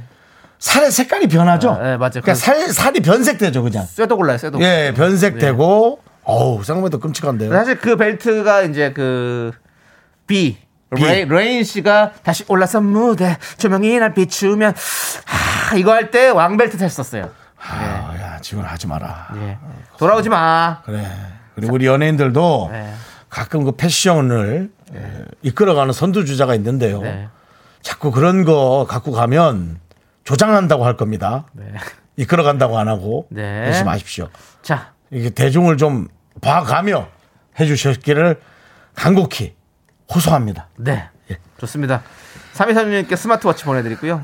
[0.59, 1.71] 살의 색깔이 변하죠.
[1.71, 2.21] 아, 예, 맞아요.
[2.21, 3.85] 그러니까 그- 살, 살이 변색되죠, 그냥.
[3.89, 4.61] 쇠독 올라요, 쇠독.
[4.61, 5.99] 예, 변색되고.
[6.23, 7.51] 어우, 생각보다 끔찍한데요.
[7.51, 9.51] 사실 그 벨트가 이제 그
[10.27, 10.57] B
[10.95, 11.03] B.
[11.03, 17.29] 레인, 레인 씨가 다시 올라서 무대 조명이 날 비추면 아, 이거 할 때 왕벨트 찼었어요.
[17.63, 19.29] 아, 야, 지금 하지 마라.
[19.37, 19.57] 예.
[19.97, 20.81] 돌아오지 마.
[20.83, 21.07] 그래.
[21.55, 22.93] 그리고 우리 연예인들도 네.
[23.29, 27.01] 가끔 그 패션을 예, 이끌어가는 선두주자가 있는데요.
[27.01, 27.29] 네.
[27.81, 29.79] 자꾸 그런 거 갖고 가면
[30.25, 31.45] 조장한다고 할 겁니다.
[31.53, 31.71] 네.
[32.17, 33.61] 이끌어간다고 안 하고 네.
[33.63, 34.27] 그러지 마십시오.
[34.61, 36.07] 자, 이게 대중을 좀
[36.41, 37.07] 봐가며
[37.59, 38.39] 해주셨기를
[38.95, 39.55] 간곡히
[40.13, 40.67] 호소합니다.
[40.77, 41.09] 네.
[41.29, 41.37] 예.
[41.59, 42.01] 좋습니다.
[42.53, 44.23] 3236님께 스마트워치 보내드리고요.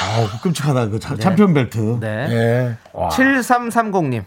[0.00, 1.98] 아우 끔찍하다 그 차- 챔피언 벨트.
[2.00, 2.26] 네.
[2.30, 2.76] 예.
[2.92, 3.08] 와.
[3.10, 4.24] 7330님.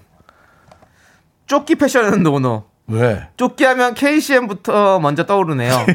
[1.46, 2.66] 조끼 패션은 no no.
[2.88, 3.28] 왜?
[3.38, 5.86] 조끼 하면 KCM부터 먼저 떠오르네요.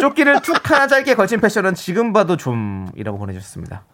[0.00, 3.84] 조끼를 툭 하나 짧게 걸친 패션은 지금 봐도 좀이라고 보내주셨습니다.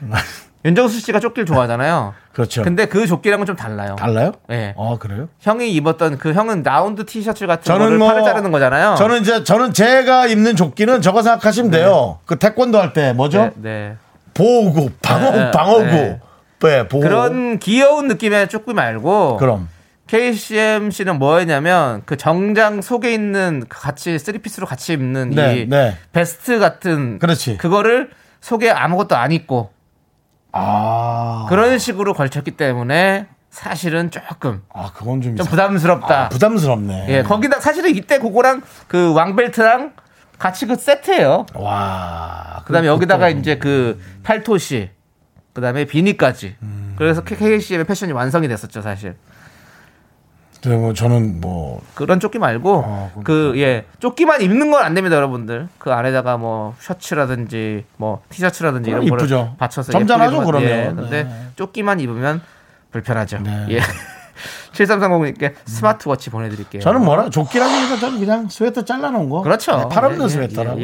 [0.64, 2.14] 윤정수 씨가 조끼를 좋아하잖아요.
[2.32, 2.62] 그렇죠.
[2.62, 3.96] 근데 그 조끼랑은 좀 달라요.
[3.98, 4.32] 달라요?
[4.48, 4.74] 네.
[4.78, 5.28] 아 그래요?
[5.40, 8.94] 형이 입었던 그 형은 라운드 티셔츠 같은 저는 거를 뭐 팔을 자르는 거잖아요.
[8.96, 12.18] 저는 이제 저는 제가 입는 조끼는 저거 생각하시면 돼요.
[12.26, 13.50] 그 태권도 할 때 뭐죠?
[13.56, 13.96] 네, 네.
[14.34, 15.84] 보호구, 방어 네, 방어구.
[15.84, 16.20] 네.
[16.60, 17.00] 네, 보호.
[17.02, 19.68] 그런 귀여운 느낌의 조끼 말고 그럼
[20.06, 25.96] KCM 씨는 뭐였냐면 그 정장 속에 있는 그 같이 쓰리피스로 같이 입는 네, 이 네.
[26.12, 27.56] 베스트 같은 그렇지.
[27.56, 28.10] 그거를
[28.40, 29.70] 속에 아무것도 안 입고
[30.52, 31.46] 아.
[31.48, 36.24] 그런 식으로 걸쳤기 때문에 사실은 조금 아, 그건 좀, 좀 부담스럽다.
[36.24, 37.06] 아, 부담스럽네.
[37.08, 39.92] 예, 거기다 사실은 이때 그거랑 그 왕벨트랑
[40.38, 41.46] 같이 그 세트예요.
[41.54, 42.62] 와.
[42.66, 44.90] 그다음에 그- 여기다가 이제 그 팔토시,
[45.52, 46.56] 그다음에 비니까지.
[46.62, 46.94] 음.
[46.96, 49.16] 그래서 KCM의 패션이 완성이 됐었죠, 사실.
[50.64, 53.24] 네, 뭐 저는 뭐 그런 조끼 말고 아, 그렇구나.
[53.24, 55.68] 그예 조끼만 입는 건 안 됩니다, 여러분들.
[55.78, 59.54] 그 안에다가 뭐 셔츠라든지 뭐 티셔츠라든지 이런 그럼 거를 이쁘죠.
[59.58, 60.68] 받쳐서 점잖하죠, 그러면.
[60.70, 61.46] 예, 근데 네.
[61.56, 62.40] 조끼만 입으면
[62.92, 63.38] 불편하죠.
[63.40, 63.66] 네.
[63.70, 63.80] 예.
[64.72, 66.82] 7330님께 스마트워치 보내드릴게요.
[66.82, 69.42] 저는 뭐라 조끼라기보다 저는 그냥 스웨터 잘라놓은 거.
[69.42, 69.76] 그렇죠.
[69.76, 70.80] 네, 팔 없는 예, 예, 스웨터라고.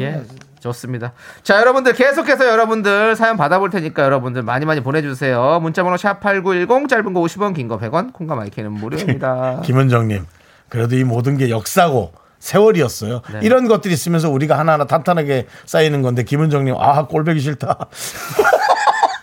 [0.59, 1.13] 좋습니다.
[1.43, 5.59] 자, 여러분들 계속해서 여러분들 사연 받아볼 테니까 여러분들 많이 많이 보내주세요.
[5.61, 9.61] 문자번호 샵8910 짧은 거 50원, 긴 거 100원, 콩과 my K는 무료입니다.
[9.65, 10.25] 김은정님,
[10.69, 13.21] 그래도 이 모든 게 역사고 세월이었어요.
[13.33, 13.39] 네.
[13.43, 17.87] 이런 것들이 있으면서 우리가 하나하나 탄탄하게 쌓이는 건데 김은정님, 아 꼴배기 싫다.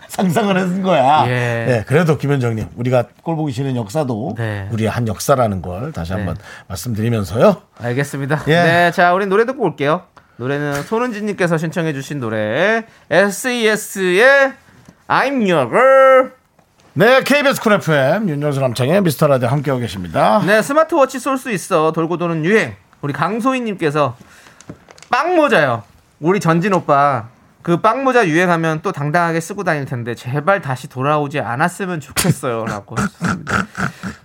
[0.08, 1.24] 상상을 했는 거야.
[1.26, 1.30] 예.
[1.68, 4.66] 네, 그래도 김은정님, 우리가 꼴보기 싫은 역사도 네.
[4.72, 6.16] 우리의 한 역사라는 걸 다시 네.
[6.18, 6.36] 한번
[6.68, 7.60] 말씀드리면서요.
[7.82, 8.42] 알겠습니다.
[8.48, 8.62] 예.
[8.62, 10.02] 네, 자, 우리 노래 듣고 올게요.
[10.36, 14.52] 노래는 손은지님께서 신청해주신 노래 SES의
[15.08, 16.32] I'm Your Girl.
[16.92, 20.42] 네, KBS 쿨 FM 윤정수 남창희의 미스터 라디오 함께하고 계십니다.
[20.46, 22.74] 네, 스마트워치 쏠 수 있어 돌고 도는 유행.
[23.02, 24.16] 우리 강소희님께서
[25.10, 25.82] 빵 모자요.
[26.20, 27.28] 우리 전진 오빠
[27.66, 33.66] 그 빵 모자 유행하면 또 당당하게 쓰고 다닐 텐데 제발 다시 돌아오지 않았으면 좋겠어요라고 하셨습니다.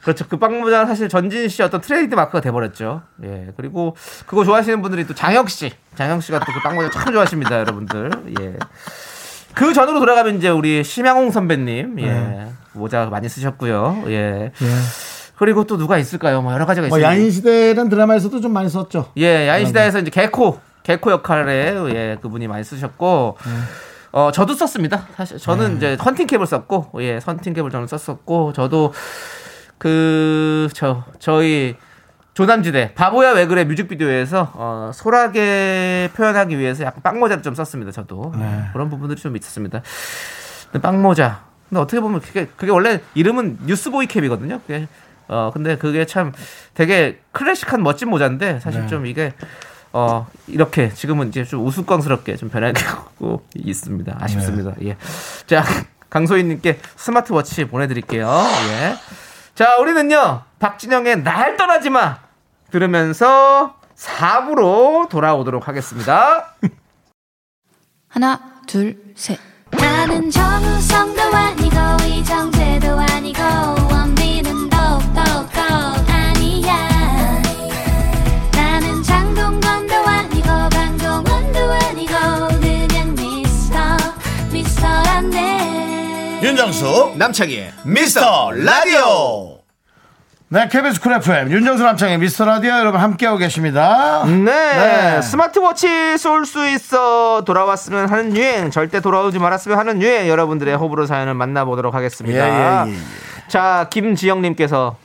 [0.04, 0.28] 그렇죠.
[0.28, 3.02] 그 빵 모자 사실 전진 씨 어떤 트레이드 마크가 돼버렸죠.
[3.24, 3.48] 예.
[3.58, 3.96] 그리고
[4.28, 8.12] 그거 좋아하시는 분들이 또 장혁 씨, 장혁 씨가 또 그 빵 모자 참 좋아하십니다, 여러분들.
[8.40, 8.58] 예.
[9.56, 12.06] 그 전으로 돌아가면 이제 우리 심양홍 선배님, 예.
[12.06, 12.48] 네.
[12.74, 14.04] 모자 많이 쓰셨고요.
[14.10, 14.52] 예.
[15.36, 16.44] 그리고 또 누가 있을까요?
[16.44, 17.10] 뭐 여러 가지가 뭐 있어요.
[17.10, 19.14] 야인시대라는 드라마에서도 좀 많이 썼죠.
[19.18, 23.38] 예, 야인시대에서 이제 개코, 개코 역할에 예, 그분이 많이 쓰셨고,
[24.12, 25.08] 어, 저도 썼습니다.
[25.16, 28.94] 사실 저는 이제 헌팅캡을 썼고, 예, 헌팅캡을 저는 썼었고, 저도
[29.78, 31.76] 그, 저, 저희
[32.34, 37.92] 조남지대 바보야 왜 그래 뮤직비디오에서 어, 소라게 표현하기 위해서 약간 빵모자를 좀 썼습니다.
[37.92, 38.32] 저도
[38.74, 39.82] 그런 부분들이 좀 있었습니다.
[40.72, 41.44] 근데 빵모자.
[41.68, 44.62] 근데 어떻게 보면 그게 그게 원래 이름은 뉴스보이 캡이거든요.
[44.62, 44.88] 그게
[45.28, 46.32] 어 근데 그게 참
[46.74, 49.34] 되게 클래식한 멋진 모자인데 사실 좀 이게
[49.94, 54.18] 어 이렇게 지금은 이제 좀 우스꽝스럽게 좀 변하고 있습니다.
[54.20, 54.74] 아쉽습니다.
[54.84, 54.98] 예.
[55.48, 55.64] 자
[56.10, 58.30] 강소희님께 스마트워치 보내드릴게요.
[58.70, 58.96] 예.
[59.56, 62.20] 자 우리는요 박진영의 날 떠나지 마
[62.72, 66.56] 들으면서 4부로 돌아오도록 하겠습니다.
[68.08, 69.40] 하나, 둘, 셋.
[69.72, 71.76] 나는 정우성도 아니고
[72.08, 73.40] 이정재도 아니고
[86.62, 89.58] 윤정수 남창희의 미스터 라디오.
[90.50, 94.24] 네, KBS 쿨 FM 윤정수 남창희의 미스터 라디오 여러분 함께하고 계십니다.
[94.28, 94.44] 네.
[94.44, 95.22] 네.
[95.24, 101.34] 스마트워치 쏠 수 있어 돌아왔으면 하는 유행 절대 돌아오지 말았으면 하는 유행 여러분들의 호불호 사연을
[101.34, 102.38] 만나보도록 하겠습니다.
[102.38, 103.48] 예, 예, 예, 예.
[103.48, 104.98] 자 김지영님께서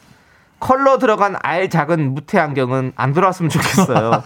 [0.61, 4.25] 컬러 들어간 알 작은 무테 안경은 안 돌아왔으면 좋겠어요.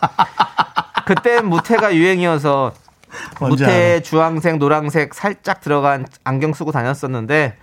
[1.07, 2.72] 그때 무테가 유행이어서
[3.41, 4.01] 무태.
[4.03, 7.57] 주황색 노란색 살짝 들어간 안경 쓰고 다녔었는데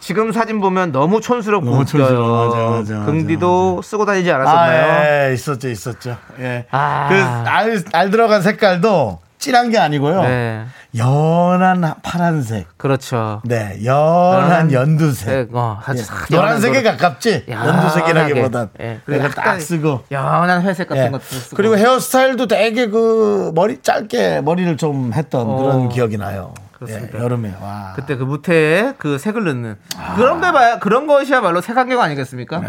[0.00, 1.70] 지금 사진 보면 너무 촌스럽고 아.
[1.70, 2.02] 너무 웃겨요.
[2.06, 2.46] 촌스러워.
[2.48, 4.92] 맞아, 맞아, 맞아, 긍디도 쓰고 다니지 않았었나요?
[4.92, 6.16] 아, 예, 있었죠, 있었죠.
[6.40, 6.66] 예.
[6.70, 7.08] 아.
[7.08, 10.22] 그, 알, 알 들어간 색깔도 진한 게 아니고요.
[10.22, 10.64] 네.
[10.96, 12.78] 연한 파란색.
[12.78, 13.42] 그렇죠.
[13.44, 15.28] 네, 연한 연한 연두색.
[15.28, 16.04] 색, 어, 아주 예.
[16.04, 17.46] 싹 노란색에 연한 가깝지?
[17.48, 18.70] 연두색이라기보단.
[18.80, 19.00] 예.
[19.04, 20.04] 그래서 딱 쓰고.
[20.12, 21.10] 연한 회색 같은 예.
[21.10, 21.56] 것도 쓰고.
[21.56, 25.56] 그리고 헤어스타일도 되게 그 머리 짧게 머리를 좀 했던 어.
[25.56, 26.54] 그런 기억이 나요.
[26.74, 27.18] 그렇습니다.
[27.18, 27.52] 예, 여름에.
[27.60, 27.94] 와.
[27.96, 29.76] 그때 그 무태에 그 색을 넣는
[30.14, 32.60] 그런 게 봐야 그런 것이야말로 색안경 아니겠습니까?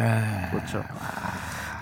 [0.52, 0.84] 그렇죠.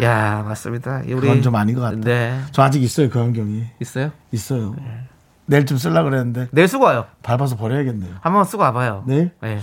[0.01, 1.01] 야 맞습니다.
[1.05, 1.27] 이 우리 네.
[1.27, 2.01] 그건 좀 아닌 것 같아요.
[2.01, 3.65] 네 저 아직 있어요, 그 안경이.
[3.79, 4.11] 있어요.
[4.31, 4.75] 있어요.
[5.45, 7.05] 내일 좀 쓰려고 그랬는데 내일 쓰고 와요.
[7.23, 8.15] 밟아서 버려야겠네요.
[8.21, 9.03] 한번 쓰고 와봐요.
[9.05, 9.31] 네?
[9.41, 9.59] 네.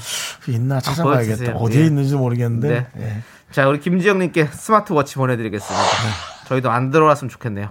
[0.49, 1.53] 있나 찾아봐야겠다.
[1.53, 1.86] 어디에 예.
[1.86, 2.68] 있는지 모르겠는데.
[2.68, 2.86] 네.
[3.03, 3.22] 예.
[3.51, 5.84] 자 우리 김지영님께 스마트워치 보내드리겠습니다.
[6.47, 7.70] 저희도 안 들어왔으면 좋겠네요.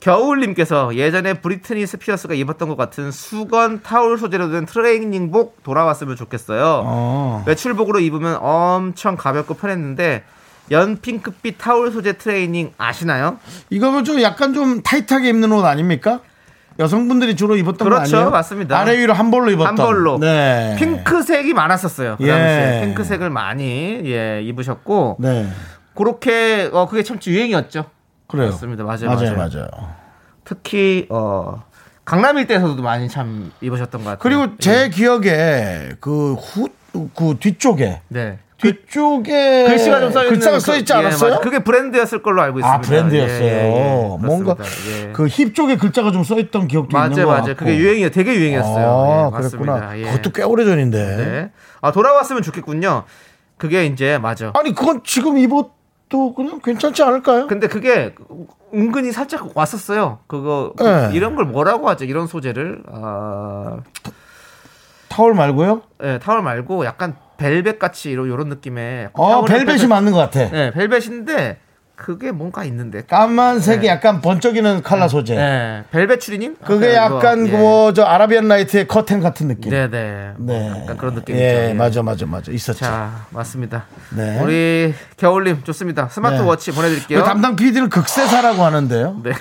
[0.00, 6.82] 겨울님께서 예전에 브리트니 스피어스가 입었던 것 같은 수건 타올 소재로 된 트레이닝복 돌아왔으면 좋겠어요.
[6.86, 7.44] 어.
[7.46, 10.24] 외출복으로 입으면 엄청 가볍고 편했는데
[10.70, 13.38] 연 핑크빛 타올 소재 트레이닝 아시나요?
[13.70, 16.20] 이거는 좀 약간 좀 타이트하게 입는 옷 아닙니까?
[16.78, 18.30] 여성분들이 주로 입었던 거 그렇죠, 아니에요?
[18.30, 18.78] 맞습니다.
[18.78, 19.66] 아래 위로 한 벌로 입었던.
[19.66, 20.76] 한 벌로 네.
[20.78, 22.16] 핑크색이 많았었어요.
[22.16, 22.30] 그 예.
[22.30, 25.48] 당시에 핑크색을 많이 예, 입으셨고 네.
[25.94, 27.84] 그렇게 어 그게 참 유행이었죠.
[28.28, 28.50] 그래요.
[28.50, 28.84] 맞습니다.
[28.84, 29.36] 맞아요, 맞아요.
[29.36, 29.36] 맞아요.
[29.36, 29.68] 맞아요.
[30.44, 31.62] 특히 어
[32.04, 34.18] 강남 일대에서도 많이 참 입으셨던 것 같아요.
[34.22, 36.68] 그리고 제 기억에 그 후,
[37.14, 38.00] 그 뒤쪽에.
[38.08, 38.38] 네.
[38.60, 39.64] 뒤쪽에.
[39.68, 41.30] 글씨가 좀 써있는 그- 써있지 예, 않았어요?
[41.30, 41.40] 맞아요.
[41.42, 42.76] 그게 브랜드였을 걸로 알고 있습니다.
[42.76, 43.44] 아, 브랜드였어요.
[43.44, 44.16] 예, 예, 예.
[44.20, 45.08] 뭔가 그렇습니다.
[45.08, 45.12] 예.
[45.12, 47.44] 그힙 쪽에 글자가 좀 써있던 기억도 있는 맞아요, 것 맞아요.
[47.46, 47.56] 같고.
[47.64, 48.86] 그게 유행이요, 되게 유행이었어요.
[48.86, 49.72] 아, 예, 맞습니다.
[49.74, 49.98] 그랬구나.
[49.98, 50.02] 예.
[50.04, 51.16] 그것도 꽤 오래 전인데.
[51.16, 51.50] 네.
[51.80, 53.04] 아 돌아왔으면 좋겠군요.
[53.56, 54.52] 그게 이제 맞아.
[54.54, 57.46] 아니, 그건 지금 입어도 그냥 괜찮지 않을까요?
[57.46, 58.14] 근데 그게
[58.74, 60.20] 은근히 살짝 왔었어요.
[60.26, 61.10] 그거 그 네.
[61.12, 62.04] 이런 걸 뭐라고 하죠?
[62.04, 63.78] 이런 소재를 아,
[65.08, 65.82] 타월 말고요?
[66.04, 70.50] 예, 타월 말고 약간 벨벳 같이 이런 이런 느낌의 어, 벨벳이 맞는 것 같아.
[70.50, 71.56] 네, 벨벳인데
[71.96, 73.02] 그게 뭔가 있는데.
[73.02, 73.88] 까만색이 네.
[73.88, 75.36] 약간 번쩍이는 컬러 소재.
[75.36, 76.56] 네, 벨벳 추리님?
[76.62, 77.50] 그게 약간 예.
[77.50, 79.70] 뭐저 아라비안 라이트의 커튼 같은 느낌.
[79.70, 80.32] 네, 네.
[80.38, 80.70] 네.
[80.82, 81.42] 약간 그런 느낌이죠.
[81.42, 81.74] 예, 예.
[81.74, 82.52] 맞아, 맞아, 맞아.
[82.52, 82.80] 있었죠.
[82.80, 83.84] 자, 맞습니다.
[84.16, 84.38] 네.
[84.42, 86.08] 우리 겨울님 좋습니다.
[86.08, 87.20] 스마트워치 보내 드릴게요.
[87.20, 89.20] 우리 담당 PD는 극세사라고 하는데요.
[89.22, 89.32] 네.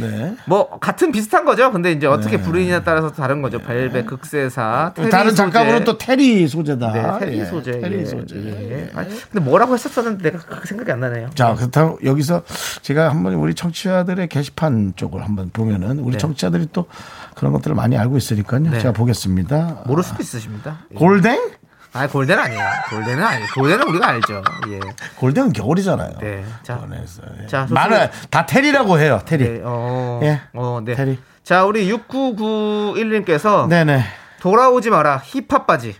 [0.00, 0.36] 네.
[0.46, 1.70] 뭐 같은 비슷한 거죠.
[1.72, 3.58] 근데 이제 어떻게 부르느냐에 따라서 다른 거죠.
[3.60, 5.42] 벨벳, 극세사, 테리 다른 소재.
[5.44, 6.92] 작가분은 또 테리 소재다.
[6.92, 7.80] 네, 테리 예, 소재.
[7.80, 8.36] 테리 예, 소재.
[8.36, 8.90] 예.
[8.94, 11.30] 아니, 근데 뭐라고 했었었는데 내가 그렇게 생각이 안 나네요.
[11.34, 12.42] 자, 그렇다면 여기서
[12.82, 16.18] 제가 한번 우리 청취자들의 게시판 쪽을 한번 보면은 우리 네.
[16.18, 16.86] 청취자들이 또
[17.34, 18.60] 그런 것들을 많이 알고 있으니까요.
[18.60, 18.78] 네.
[18.78, 19.82] 제가 보겠습니다.
[19.86, 20.78] 모를 수도 있으십니다.
[20.92, 20.94] 예.
[20.96, 21.50] 골댕?
[21.92, 22.62] 아, 골덴 아니에요.
[22.90, 23.46] 골덴은 아니에요.
[23.54, 24.42] 골덴은 우리가 알죠.
[24.68, 24.78] 예.
[25.16, 26.18] 골댕은 겨울이잖아요.
[26.20, 26.44] 네.
[26.62, 27.46] 자, 그래서, 예.
[27.46, 27.66] 자.
[27.70, 29.20] 많은 다 테리라고 해요.
[29.24, 29.44] 테리.
[29.48, 30.40] 네, 어, 예.
[30.54, 30.94] 어, 네.
[30.94, 31.18] 테리.
[31.44, 34.04] 자, 우리 6991님께서 네네.
[34.40, 35.18] 돌아오지 마라.
[35.24, 35.96] 힙합 바지.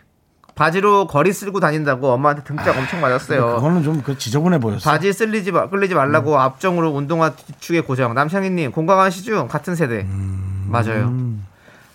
[0.54, 3.54] 바지로 거리 쓸고 다닌다고 엄마한테 등짝 엄청 맞았어요.
[3.56, 4.90] 그거는 좀 그 지저분해 보였어.
[4.90, 6.38] 바지 쓸리지 마, 끌리지 말라고 음.
[6.38, 8.12] 앞정으로 운동화 뒤축에 고정.
[8.14, 9.46] 남창희님 공감하시죠?
[9.46, 10.00] 같은 세대.
[10.00, 10.66] 음.
[10.68, 11.12] 맞아요.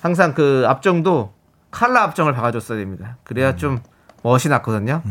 [0.02, 1.34] 항상 그 앞정도
[1.74, 3.18] 칼라 앞정을 박아줬어야 됩니다.
[3.24, 3.58] 그래야 음.
[3.58, 3.80] 좀
[4.22, 5.02] 멋이 났거든요.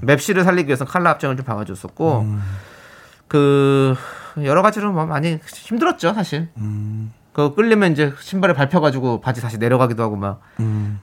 [0.00, 2.42] 맵시를 살리기 위해서 칼라 앞정을 좀 박아줬었고 음.
[3.28, 3.94] 그
[4.44, 6.48] 여러 가지로 뭐 많이 힘들었죠 사실.
[6.58, 7.12] 음.
[7.32, 10.40] 그 끌리면 이제 신발에 밟혀가지고 바지 다시 내려가기도 하고 막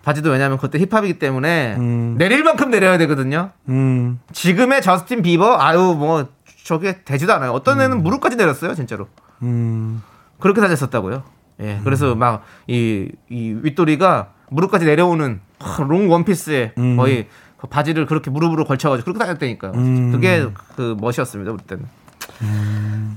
[0.01, 1.77] 바지도 왜냐하면 그때 힙합이기 때문에
[2.17, 3.51] 내릴 만큼 내려야 되거든요.
[3.69, 4.19] 음.
[4.31, 6.27] 지금의 저스틴 비버 아유 뭐
[6.63, 7.51] 저게 되지도 않아요.
[7.51, 9.07] 어떤 애는 무릎까지 내렸어요 진짜로.
[9.43, 10.01] 음.
[10.39, 11.23] 그렇게 다녔었다고요.
[11.59, 15.39] 예, 그래서 막 이 이 윗도리가 무릎까지 내려오는
[15.87, 17.27] 롱 원피스에 거의
[17.57, 19.71] 그 바지를 그렇게 무릎으로 걸쳐가지고 그렇게 다녔다니까요.
[20.11, 20.45] 그게
[20.75, 21.85] 그 멋이었습니다 우리 때는.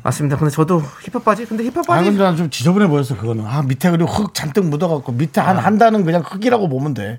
[0.03, 0.37] 맞습니다.
[0.37, 1.45] 근데 저도 힙합 바지.
[1.47, 2.11] 근데 힙합 아, 바지.
[2.11, 3.45] 근데 난 좀 지저분해 보였어, 그거는.
[3.47, 7.19] 아, 밑에 그리고 흙 잔뜩 묻어갖고, 밑에 한, 한 단은 그냥 흙이라고 보면 돼.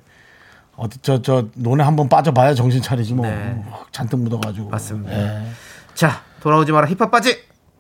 [0.76, 3.26] 어디, 저, 저, 논에 한번 빠져봐야 정신 차리지 뭐.
[3.26, 3.64] 네.
[3.72, 4.70] 흙 잔뜩 묻어가지고.
[4.70, 5.12] 맞습니다.
[5.12, 5.48] 예.
[5.96, 7.36] 자 돌아오지 마라 힙합 바지.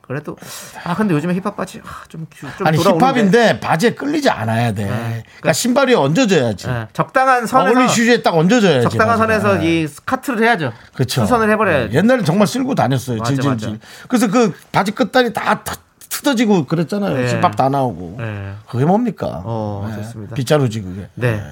[0.08, 0.38] 그래도
[0.86, 3.06] 아 근데 요즘에 힙합 바지 아, 좀, 좀 아니, 돌아오는데.
[3.06, 4.86] 힙합인데 바지에 끌리지 않아야 돼.
[4.88, 6.68] 그러니까 신발 위에 얹어줘야지.
[6.70, 8.84] 예, 적당한 선에서 어울리 슈즈에 딱 얹어줘야지.
[8.90, 9.40] 적당한 바지가.
[9.42, 9.84] 선에서 예.
[9.84, 10.72] 이 커트를 해야죠.
[10.94, 11.22] 그쵸.
[11.22, 11.96] 수선을 해버려야지.
[11.96, 13.18] 옛날에 정말 쓸고 다녔어요.
[13.18, 13.70] 맞아, 질질질.
[13.70, 13.80] 맞아.
[14.08, 15.76] 그래서 그 바지 끝다리 다 트-
[16.10, 17.14] 뜯어지고 그랬잖아요.
[17.18, 17.28] 네.
[17.28, 18.16] 씹밥 다 나오고.
[18.20, 18.54] 네.
[18.70, 19.42] 그게 뭡니까?
[19.44, 20.02] 어, 네.
[20.04, 20.36] 좋습니다.
[20.36, 21.10] 빗자루지 그게.
[21.16, 21.44] 네.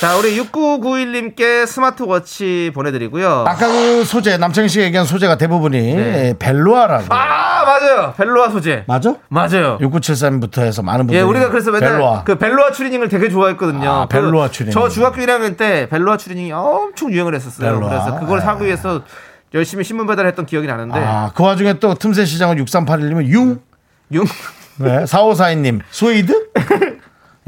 [0.00, 3.44] 자, 우리 6991님께 스마트워치 보내드리고요.
[3.46, 6.34] 아까 그 소재 남창희 씨가 얘기한 소재가 대부분이 네.
[6.38, 7.04] 벨로아라고.
[7.10, 8.14] 아, 맞아요.
[8.16, 8.84] 벨로아 소재.
[8.88, 9.14] 맞아?
[9.28, 9.78] 맞아요.
[9.80, 12.24] 6973부터 해서 많은 분들이 예, 우리가 그래서 맨날 벨로아.
[12.24, 13.88] 그 벨로아 추리닝을 되게 좋아했거든요.
[13.88, 14.72] 아, 그 벨로아 추리닝.
[14.72, 17.72] 저 중학교 1학년 때 벨로아 추리닝이 엄청 유행을 했었어요.
[17.74, 17.88] 벨로아.
[17.90, 18.44] 그래서 그걸 네.
[18.44, 19.02] 사기 위해서
[19.54, 23.60] 열심히 신문 배달했던 기억이 나는데 아, 그 와중에 또 틈새 시장은 6381님은 융.
[24.12, 24.24] 융
[24.78, 26.48] 네, 4542님 스웨이드?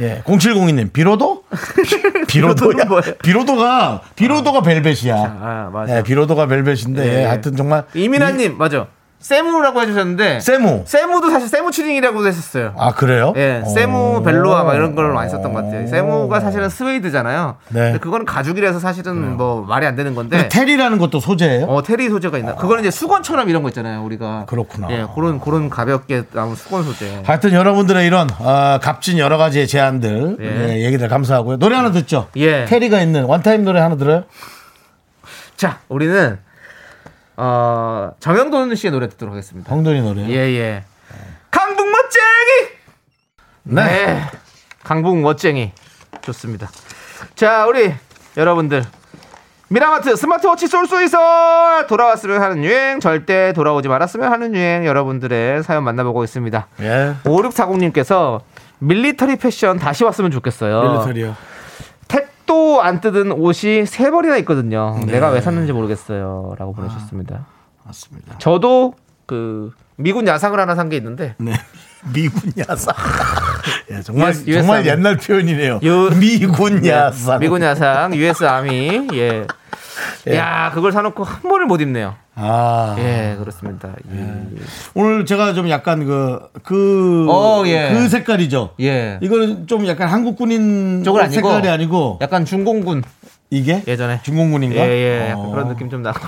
[0.00, 1.44] 예, 0702님 비로도?
[2.26, 2.40] 비-
[2.86, 3.14] 뭐예요?
[3.22, 5.14] 비로도가 비로도가 벨벳이야.
[5.16, 5.98] 아, 맞아.
[5.98, 7.24] 예, 비로도가 벨벳인데 예.
[7.26, 8.88] 하여튼 정말 이민아님 맞아.
[9.24, 10.82] 세무라고 해주셨는데 세무.
[10.84, 12.74] 세무도 사실 세무 추리닝이라고 했었어요.
[12.76, 13.32] 아 그래요?
[13.36, 13.68] 예, 어.
[13.70, 15.86] 세무 벨로아 막 이런 걸 많이 썼던 것 같아요.
[15.86, 17.56] 세무가 사실은 스웨이드잖아요.
[17.70, 17.80] 네.
[17.80, 20.50] 근데 그거는 가죽이라서 사실은 뭐 말이 안 되는 건데.
[20.50, 21.64] 테리라는 것도 소재예요?
[21.64, 22.54] 어 테리 소재가 있나?
[22.56, 24.04] 그거는 이제 수건처럼 이런 거 있잖아요.
[24.04, 24.88] 우리가 그렇구나.
[24.90, 27.22] 예, 그런 그런 가볍게 나온 수건 소재.
[27.24, 30.68] 하여튼 여러분들의 이런 어, 값진 여러 가지의 제안들 예.
[30.74, 31.56] 예, 얘기들 감사하고요.
[31.56, 32.28] 노래 하나 듣죠.
[32.36, 32.66] 예.
[32.66, 34.24] 테리가 있는 원타임 노래 하나 들어요?
[35.56, 36.38] 자, 우리는
[37.36, 39.70] 어 정영돈 씨의 노래 듣도록 하겠습니다.
[39.72, 40.28] 황돈이 노래.
[40.28, 40.84] 예, 예.
[41.50, 42.68] 강북 멋쟁이.
[43.64, 43.84] 네.
[43.84, 44.22] 네.
[44.82, 45.72] 강북 멋쟁이.
[46.20, 46.68] 좋습니다.
[47.34, 47.92] 자, 우리
[48.36, 48.84] 여러분들.
[49.68, 56.22] 미라마트 스마트워치 쏠수 있어 돌아왔으면 하는 유행 절대 돌아오지 말았으면 하는 유행 여러분들의 사연 만나보고
[56.22, 56.68] 있습니다.
[56.80, 57.14] 예.
[57.24, 58.42] 5640님께서
[58.78, 60.82] 밀리터리 패션 다시 왔으면 좋겠어요.
[60.82, 61.34] 밀리터리요.
[62.44, 64.98] 택도 안 뜯은 옷이 세 벌이나 있거든요.
[65.06, 65.12] 네.
[65.12, 66.54] 내가 왜 샀는지 모르겠어요.
[66.58, 67.46] 라고 보내주셨습니다.
[67.84, 68.38] 맞습니다.
[68.38, 68.94] 저도
[69.26, 71.52] 그 미군 야상을 하나 산 게 있는데 네.
[72.14, 72.94] 미군 야상.
[73.90, 74.86] 예, 정말 US 정말.
[74.86, 75.80] 옛날 표현이네요.
[75.84, 77.38] 요- 미군 야상.
[77.40, 79.08] 미군 야상 US 아미
[80.28, 80.36] 예.
[80.36, 82.14] 야 그걸 사놓고 한 번을 못 입네요.
[82.34, 82.96] 아.
[82.98, 83.90] 예 그렇습니다.
[84.12, 84.34] 예.
[84.94, 87.90] 오늘 제가 좀 약간 그, 그, 어, 예.
[87.92, 88.70] 그 색깔이죠.
[88.80, 89.18] 예.
[89.22, 93.02] 이거는 좀 약간 한국 군인 쪽은 아니고 색깔이 아니고 약간 중공군
[93.50, 94.76] 이게 예전에 중공군인가?
[94.76, 95.50] 예 예 약간 어.
[95.50, 96.18] 그런 느낌 좀 나고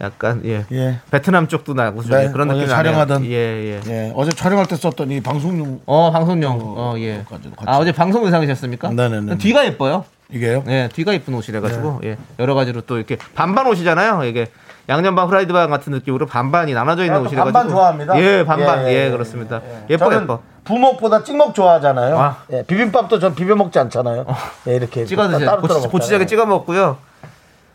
[0.00, 0.64] 약간 예.
[0.72, 0.98] 예.
[1.10, 3.24] 베트남 쪽도 나고 좀 네, 예, 그런 느낌 촬영하던.
[3.24, 3.80] 예예.
[3.86, 4.12] 예.
[4.16, 7.22] 어제 촬영할 때 썼던 이 방송용 어 방송용 어 예.
[7.28, 8.90] 같이- 아 어제 방송 의상이셨습니까?
[8.90, 9.38] 네네네.
[9.38, 10.04] 뒤가 예뻐요.
[10.32, 10.64] 이게요?
[10.68, 12.16] 예, 뒤가 이쁜 옷이래 가지고 예.
[12.38, 14.24] 여러 가지로 또 이렇게 반반 옷이잖아요.
[14.24, 14.46] 이게
[14.88, 18.18] 양념반 후라이드반 같은 느낌으로 반반이 나눠져 있는 저도 옷이라 가지고 반반 좋아합니다.
[18.20, 18.84] 예, 반반.
[18.84, 19.60] 예, 예, 예, 예, 그렇습니다.
[19.64, 19.84] 예.
[19.90, 20.40] 예, 뻐 저는 예뻐.
[20.64, 22.18] 부먹보다 찍먹 좋아하잖아요.
[22.18, 22.36] 아.
[22.52, 24.26] 예, 비빔밥도 전 비벼 먹지 않잖아요.
[24.68, 25.58] 예, 이렇게 찍어 드세요.
[25.60, 26.26] 고추, 고추장에.
[26.26, 26.96] 찍어 먹고요.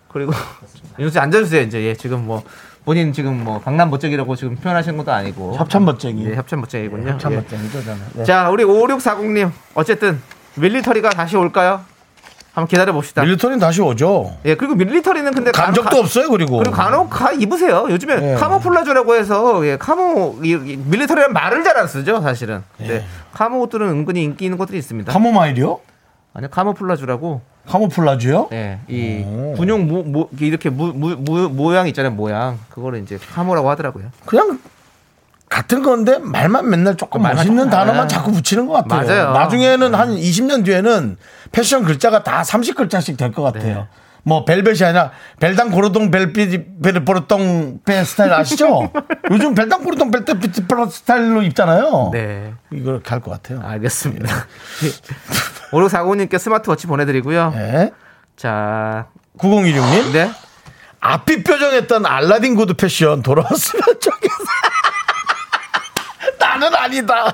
[0.09, 0.31] 그리고
[0.99, 1.81] 윤수 씨 앉아 주세요, 이제.
[1.83, 2.41] 예, 지금 뭐
[2.85, 6.25] 본인 지금 뭐 강남 멋쟁이라고 지금 표현하시는 것도 아니고 협찬 멋쟁이.
[6.29, 7.11] 예, 협찬 멋쟁이군요.
[7.11, 7.35] 협찬 예.
[7.37, 8.01] 멋쟁이죠, 저는.
[8.19, 8.23] 예.
[8.23, 9.51] 자, 우리 5640님.
[9.75, 10.21] 어쨌든
[10.55, 11.81] 밀리터리가 다시 올까요?
[12.57, 13.21] 한번 기다려 봅시다.
[13.21, 14.35] 밀리터리는 다시 오죠.
[14.45, 16.57] 예, 그리고 밀리터리는 근데 감적도 간혹- 없어요, 그리고.
[16.57, 17.85] 그리고 간혹 가 입으세요.
[17.87, 18.33] 요즘에 예.
[18.33, 22.63] 카모플라조라고 해서 예, 카모 이, 이 밀리터리란 말을 잘 안 쓰죠, 사실은.
[22.81, 22.87] 예.
[22.87, 23.05] 네.
[23.33, 25.13] 카모 옷들은 은근히 인기 있는 것들이 있습니다.
[25.13, 25.79] 카모마일이요?
[26.33, 28.47] 아니 카모플라조라고 카모플라주요?
[28.53, 29.53] 예, 이 오.
[29.55, 32.57] 군용 모, 모, 이렇게 무, 무, 무, 모양 있잖아요, 모양.
[32.69, 34.05] 그거를 이제 카모라고 하더라고요.
[34.25, 34.59] 그냥
[35.49, 38.07] 같은 건데 말만 맨날 조금 말만 멋있는 조금- 단어만 아.
[38.07, 39.07] 자꾸 붙이는 것 같아요.
[39.07, 39.31] 맞아요.
[39.33, 41.17] 나중에는 한 20년 뒤에는
[41.51, 43.75] 패션 글자가 다 30글자씩 될 것 같아요.
[43.75, 43.87] 네.
[44.23, 48.91] 뭐 벨벳이 아니라 벨당 고르동 벨삐 벨보르동 벨 스타일 아시죠?
[49.31, 50.51] 요즘 벨당 고르동 벨떼 벨
[50.91, 52.09] 스타일로 입잖아요.
[52.11, 52.53] 네.
[52.73, 53.65] 이걸 할것 같아요.
[53.65, 54.27] 알겠습니다.
[55.71, 57.51] 오르사고님께 스마트워치 보내드리고요.
[57.55, 57.91] 네.
[58.35, 59.07] 자,
[59.39, 60.31] 9016님 네.
[60.99, 64.16] 앞이 뾰정했던 알라딘 구두 패션 돌아왔으면 좋겠어.
[66.57, 67.33] 나는 아니다.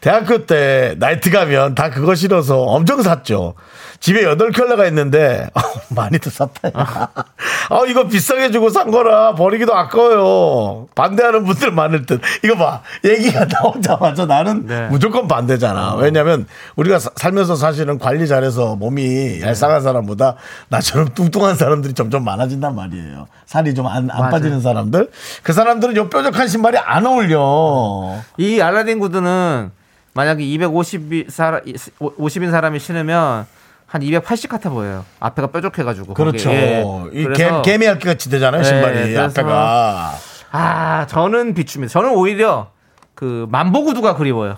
[0.00, 3.54] 대학교 때 나이트 가면 다 그거 싫어서 엄청 샀죠.
[4.02, 6.70] 집에 여덟 켤레가 있는데 어, 많이들 샀다.
[6.74, 10.88] 아 이거 비싸게 주고 산 거라 버리기도 아까워요.
[10.96, 12.20] 반대하는 분들 많을 듯.
[12.42, 14.88] 이거 봐 얘기가 나오자마자 나는 네.
[14.88, 15.94] 무조건 반대잖아.
[15.94, 20.34] 왜냐면 우리가 사- 살면서 사실은 관리 잘해서 몸이 얄쌍한 사람보다
[20.68, 23.28] 나처럼 뚱뚱한 사람들이 점점 많아진단 말이에요.
[23.46, 24.30] 살이 좀안 맞아요.
[24.32, 25.10] 빠지는 사람들.
[25.44, 28.16] 그 사람들은 요 뾰족한 신발이 안 어울려.
[28.36, 29.70] 이 알라딘 구두는
[30.14, 31.60] 만약에 250이 사람
[32.00, 33.46] 50인 사람이 신으면
[33.92, 35.04] 한 280 같아 보여요.
[35.20, 36.14] 앞에가 뾰족해가지고.
[36.14, 36.50] 그렇죠.
[36.50, 36.82] 예.
[37.12, 38.94] 이 그래서 개, 개미 핥기 같이 되잖아요, 네, 신발이.
[39.12, 40.12] 그래서- 앞에가.
[40.50, 41.92] 아 저는 비춥니다.
[41.92, 42.68] 저는 오히려
[43.14, 44.56] 그 만보 구두가 그리워요.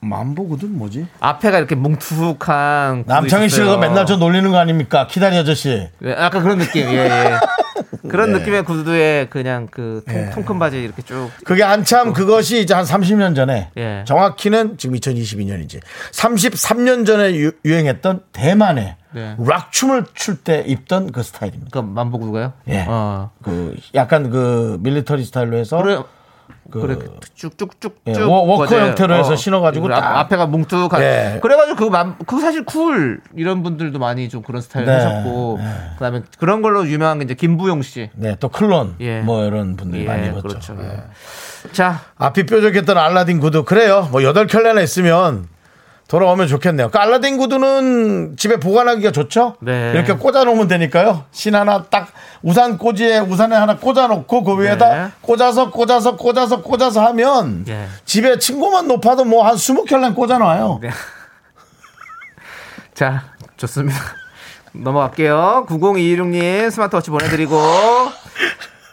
[0.00, 1.06] 만보거든 뭐지?
[1.20, 3.78] 앞에가 이렇게 뭉툭한 남창희 씨가.
[3.78, 5.06] 맨날 저 놀리는 거 아닙니까?
[5.06, 5.88] 키다리 아저씨.
[6.04, 6.82] 예, 약간 그런 느낌.
[6.88, 7.38] 예, 예.
[8.08, 8.38] 그런 네.
[8.38, 10.30] 느낌의 구두에 그냥 그 통, 예.
[10.30, 11.30] 통큰 바지 이렇게 쭉.
[11.44, 14.04] 그게 한참 그것이 이제 한 30년 전에 예.
[14.06, 15.80] 정확히는 지금 2022년이지
[16.12, 19.36] 33년 전에 유, 유행했던 대만의 네.
[19.46, 21.68] 락 춤을 출 때 입던 그 스타일입니다.
[21.70, 22.54] 그 맘보 구두가요?
[22.68, 22.84] 예.
[22.88, 23.30] 어.
[23.42, 25.98] 그 약간 그 밀리터리 스타일로 해서 그래.
[26.70, 26.96] 그 그래
[27.34, 30.18] 쭉쭉쭉쭉 예, 워- 워커 형태로 해서 신어가지고 그리고 앞- 딱.
[30.20, 31.38] 앞에가 뭉툭한 예.
[31.42, 35.58] 그래가지고 그, 맘- 그 사실 쿨 이런 분들도 많이 좀 그런 스타일 네, 하셨고
[35.94, 38.10] 그다음에 그런 걸로 유명한 게 이제 김부용 씨.
[38.14, 39.20] 네, 또 클론 예.
[39.20, 40.42] 뭐 이런 분들이 예, 많이 입었죠.
[40.48, 40.76] 그렇죠.
[40.80, 41.02] 예.
[41.72, 44.08] 자, 앞이 뾰족했던 알라딘 구두 그래요.
[44.12, 45.46] 뭐 여덟 켤레나 있으면
[46.12, 46.90] 돌아오면 좋겠네요.
[46.90, 49.56] 그 알라딘 구두는 집에 보관하기가 좋죠.
[49.60, 49.92] 네.
[49.94, 51.24] 이렇게 꽂아놓으면 되니까요.
[51.30, 52.08] 신 하나 딱
[52.42, 55.10] 우산 꽂이에 우산에 하나 꽂아놓고 그 위에다 네.
[55.22, 57.86] 꽂아서 꽂아서 꽂아서 꽂아서 하면 예.
[58.04, 60.80] 집에 층고만 높아도 뭐한 스무 켤레 꽂아놔요.
[60.82, 60.90] 네.
[62.92, 63.22] 자,
[63.56, 63.98] 좋습니다.
[64.72, 65.64] 넘어갈게요.
[65.66, 67.56] 9026님 스마트워치 보내드리고.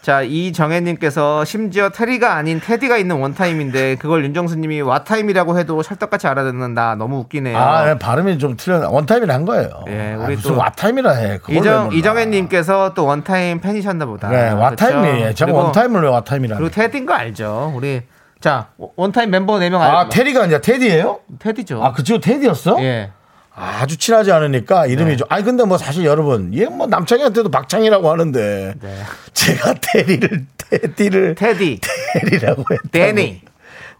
[0.09, 6.95] 자, 이정혜님께서 심지어 테리가 아닌 테디가 있는 원타임인데 그걸 윤정수님이 와타임이라고 해도 찰떡같이 알아듣는 나
[6.95, 7.55] 너무 웃기네요.
[7.55, 8.89] 아, 네, 발음이 좀 틀려.
[8.89, 9.69] 원타임이라 한 거예요.
[9.87, 11.39] 예, 아, 우리 무슨 또 와타임이라 해.
[11.51, 11.93] 이정.
[11.93, 14.29] 이정혜님께서 또 원타임 팬이셨나 보다.
[14.29, 15.35] 그래, 와타임이에요.
[15.35, 16.87] 제가 그리고- 원타임을 왜 와타임이라 그리고 해.
[16.87, 17.71] 테디인 거 알죠?
[17.75, 18.01] 우리
[18.41, 20.09] 자 원타임 멤버 4명 아, 알죠?
[20.09, 21.19] 테리가 아니라 테디예요?
[21.37, 21.83] 테디죠.
[21.83, 22.77] 아, 그 친구 테디였어?
[22.81, 23.11] 예.
[23.59, 24.93] 아주 친하지 않으니까 네.
[24.93, 25.27] 이름이 좀.
[25.29, 29.03] 아니 근데 뭐 사실 여러분 얘 뭐 남창이한테도 박창이라고 하는데 네.
[29.33, 31.79] 제가 테리를 테디를 테디,
[32.13, 32.83] 테리라고 했다.
[32.91, 33.41] 데니,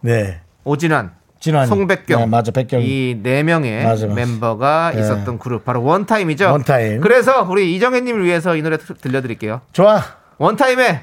[0.01, 0.39] 네.
[0.64, 1.68] 오진환, 진환이.
[1.68, 2.82] 송백경, 네, 맞아, 백경.
[2.84, 4.14] 이 네 명의 맞아, 맞아.
[4.16, 5.01] 멤버가 네.
[5.01, 6.51] 있었던 그룹 바로 원타임이죠.
[6.51, 7.01] 원타임.
[7.01, 9.62] 그래서 우리 이정혜님을 위해서 이 노래 들- 들려드릴게요.
[9.74, 10.01] 좋아.
[10.38, 10.99] 원타임의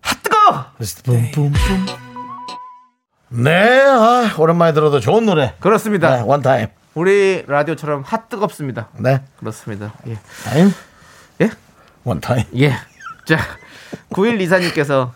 [0.00, 0.36] 핫 뜨거.
[1.32, 1.86] 뿜뿜뿜.
[3.30, 5.54] 네, 아, 오랜만에 들어도 좋은 노래.
[5.60, 6.16] 그렇습니다.
[6.16, 6.66] 네, 원타임.
[6.94, 8.88] 우리 라디오처럼 핫 뜨겁습니다.
[8.98, 9.92] 네, 그렇습니다.
[10.06, 10.16] 예.
[10.44, 10.70] 타임.
[11.40, 11.50] 예?
[12.04, 12.44] 원 타임.
[12.56, 12.70] 예.
[13.26, 13.38] 자,
[14.10, 15.12] 9일 이사님께서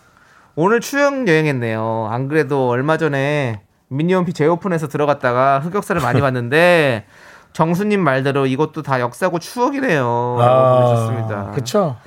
[0.57, 2.09] 오늘 추억 여행했네요.
[2.11, 7.07] 안 그래도 얼마 전에 미니홈피 재오픈해서 들어갔다가 흑역사를 많이 봤는데
[7.53, 10.36] 정수님 말대로 이것도 다 역사고 추억이네요.
[10.40, 11.16] 아.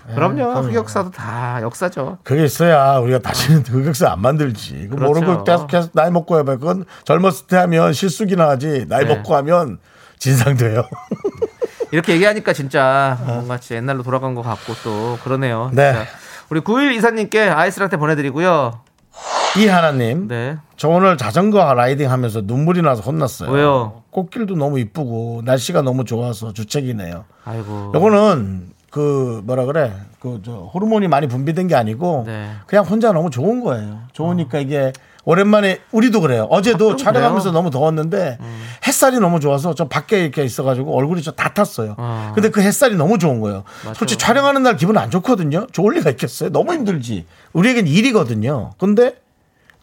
[0.10, 0.44] 예, 그럼요.
[0.62, 2.20] 흑역사도 다 역사죠.
[2.24, 4.88] 그게 있어야 우리가 다시는 흑역사 안 만들지.
[4.90, 5.20] 그 그렇죠.
[5.20, 6.58] 모르고 계속, 계속 나이 먹고 해봐.
[6.58, 8.86] 그건 젊었을 때 하면 실수기나 하지.
[8.88, 9.16] 나이 네.
[9.16, 9.80] 먹고 하면
[10.20, 10.84] 진상돼요.
[11.92, 15.72] 이렇게 얘기하니까 진짜 뭔가 진짜 옛날로 돌아간 것 같고 또 그러네요.
[15.74, 15.94] 네.
[15.94, 16.08] 진짜.
[16.50, 18.82] 우리 9일 이사님께 아이스라떼 보내드리고요.
[19.58, 20.28] 이 하나님.
[20.28, 20.58] 네.
[20.78, 23.52] 저 오늘 자전거 라이딩 하면서 눈물이 나서 혼났어요.
[23.52, 24.04] 왜요?
[24.12, 27.26] 꽃길도 너무 이쁘고 날씨가 너무 좋아서 주책이네요.
[27.44, 27.92] 아이고.
[27.94, 32.52] 요거는 그 뭐라 그래 그 저 호르몬이 많이 분비된 게 아니고 네.
[32.66, 34.00] 그냥 혼자 너무 좋은 거예요.
[34.14, 34.92] 좋으니까 이게
[35.24, 36.48] 오랜만에 우리도 그래요.
[36.50, 37.52] 어제도 아, 촬영하면서?
[37.52, 38.40] 너무 더웠는데
[38.88, 41.96] 햇살이 너무 좋아서 저 밖에 이렇게 있어가지고 얼굴이 좀 다 탔어요.
[41.98, 42.32] 아.
[42.34, 43.64] 근데 그 햇살이 너무 좋은 거예요.
[43.84, 43.94] 맞아요.
[43.96, 45.68] 솔직히 촬영하는 날 기분 안 좋거든요.
[45.72, 46.50] 좋을 리가 있겠어요.
[46.52, 47.26] 너무 힘들지.
[47.54, 48.72] 우리에겐 일이거든요.
[48.80, 49.16] 근데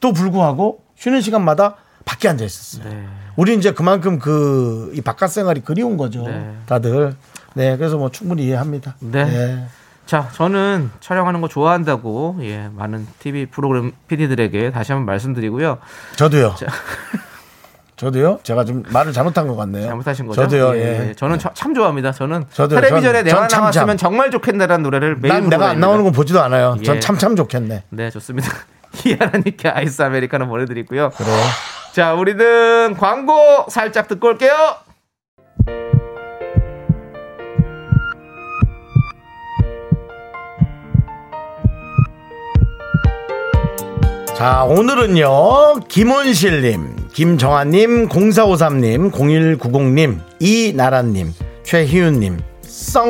[0.00, 2.88] 또 불구하고 쉬는 시간마다 밖에 앉아 있었어요.
[2.88, 3.04] 네.
[3.36, 6.22] 우리 이제 그만큼 그 이 바깥 생활이 그리운 거죠.
[6.26, 6.54] 네.
[6.66, 7.14] 다들.
[7.54, 8.94] 네, 그래서 뭐 충분히 이해합니다.
[9.00, 9.64] 네.
[10.06, 15.78] 자, 저는 촬영하는 거 좋아한다고 예, 많은 TV 프로그램 PD들에게 다시 한번 말씀드리고요.
[16.16, 16.54] 저도요.
[17.96, 18.38] 저도요.
[18.44, 19.86] 제가 좀 말을 잘못한 것 같네요.
[19.86, 20.42] 잘못하신 거죠?
[20.42, 20.76] 저도요.
[20.76, 21.08] 예, 예.
[21.10, 21.14] 예.
[21.14, 22.12] 저는 저- 참 좋아합니다.
[22.12, 22.80] 저는 저도요.
[22.80, 23.96] 텔레비전에 전- 내가 전 참, 나왔으면 참.
[23.96, 26.76] 정말 좋겠네라는 노래를 매일 난 내가 안 나오는 건 보지도 않아요.
[26.84, 27.00] 전 예.
[27.00, 27.82] 참참 좋겠네.
[27.90, 28.48] 네, 좋습니다.
[29.04, 31.10] 이하나님께 아이스 아메리카노 보내드리고요.
[31.10, 31.36] 그래요.
[31.92, 34.52] 자, 우리는 광고 살짝 듣고 올게요.
[44.36, 51.34] 자, 오늘은요, 김원실님, 김정아님, 0453님, 0190님, 이나라님,
[51.64, 53.04] 최희윤님, 썽,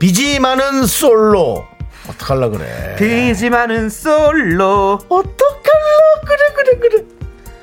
[0.00, 1.64] 비지 많은 솔로.
[2.08, 2.96] 어떡할라 그래.
[2.98, 4.98] 비지 많은 솔로.
[5.08, 7.04] 어떡할라 그래, 그래, 그래.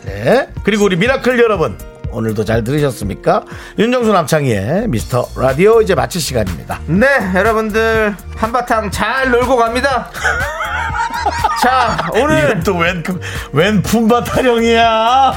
[0.06, 0.50] 네.
[0.64, 1.78] 그리고 우리 미라클 여러분,
[2.12, 3.44] 오늘도 잘 들으셨습니까?
[3.80, 6.80] 윤정수 남창희의 미스터 라디오 이제 마칠 시간입니다.
[6.88, 10.10] 네, 여러분들 한바탕 잘 놀고 갑니다.
[11.62, 13.20] 자, 오늘 또 웬, 그-
[13.54, 15.34] 웬 품바 타령이야.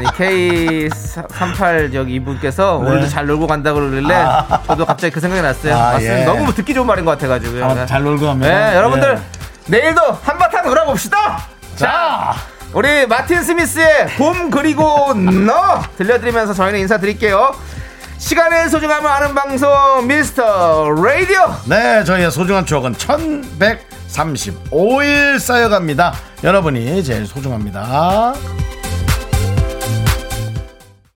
[0.00, 0.08] 아니
[0.88, 4.26] K38 저기 이분께서 오늘도 잘 놀고 간다 그러길래
[4.66, 5.76] 저도 갑자기 그 생각이 났어요.
[5.76, 6.20] 아, 맞습니다.
[6.20, 6.24] 예.
[6.24, 7.64] 너무 듣기 좋은 말인 것 같아가지고요.
[7.64, 8.70] 아, 잘 놀고 갑니다.
[8.70, 9.22] 네, 여러분들 예.
[9.66, 11.42] 내일도 한바탕 놀아봅시다.
[11.76, 12.34] 자,
[12.72, 17.54] 우리 마틴 스미스의 봄 그리고 너 들려드리면서 저희는 인사드릴게요.
[18.16, 19.68] 시간의 소중함을 아는 방송
[20.06, 21.54] 미스터 라디오.
[21.66, 26.14] 네, 저희의 소중한 추억은 1135일 쌓여갑니다.
[26.42, 28.32] 여러분이 제일 소중합니다.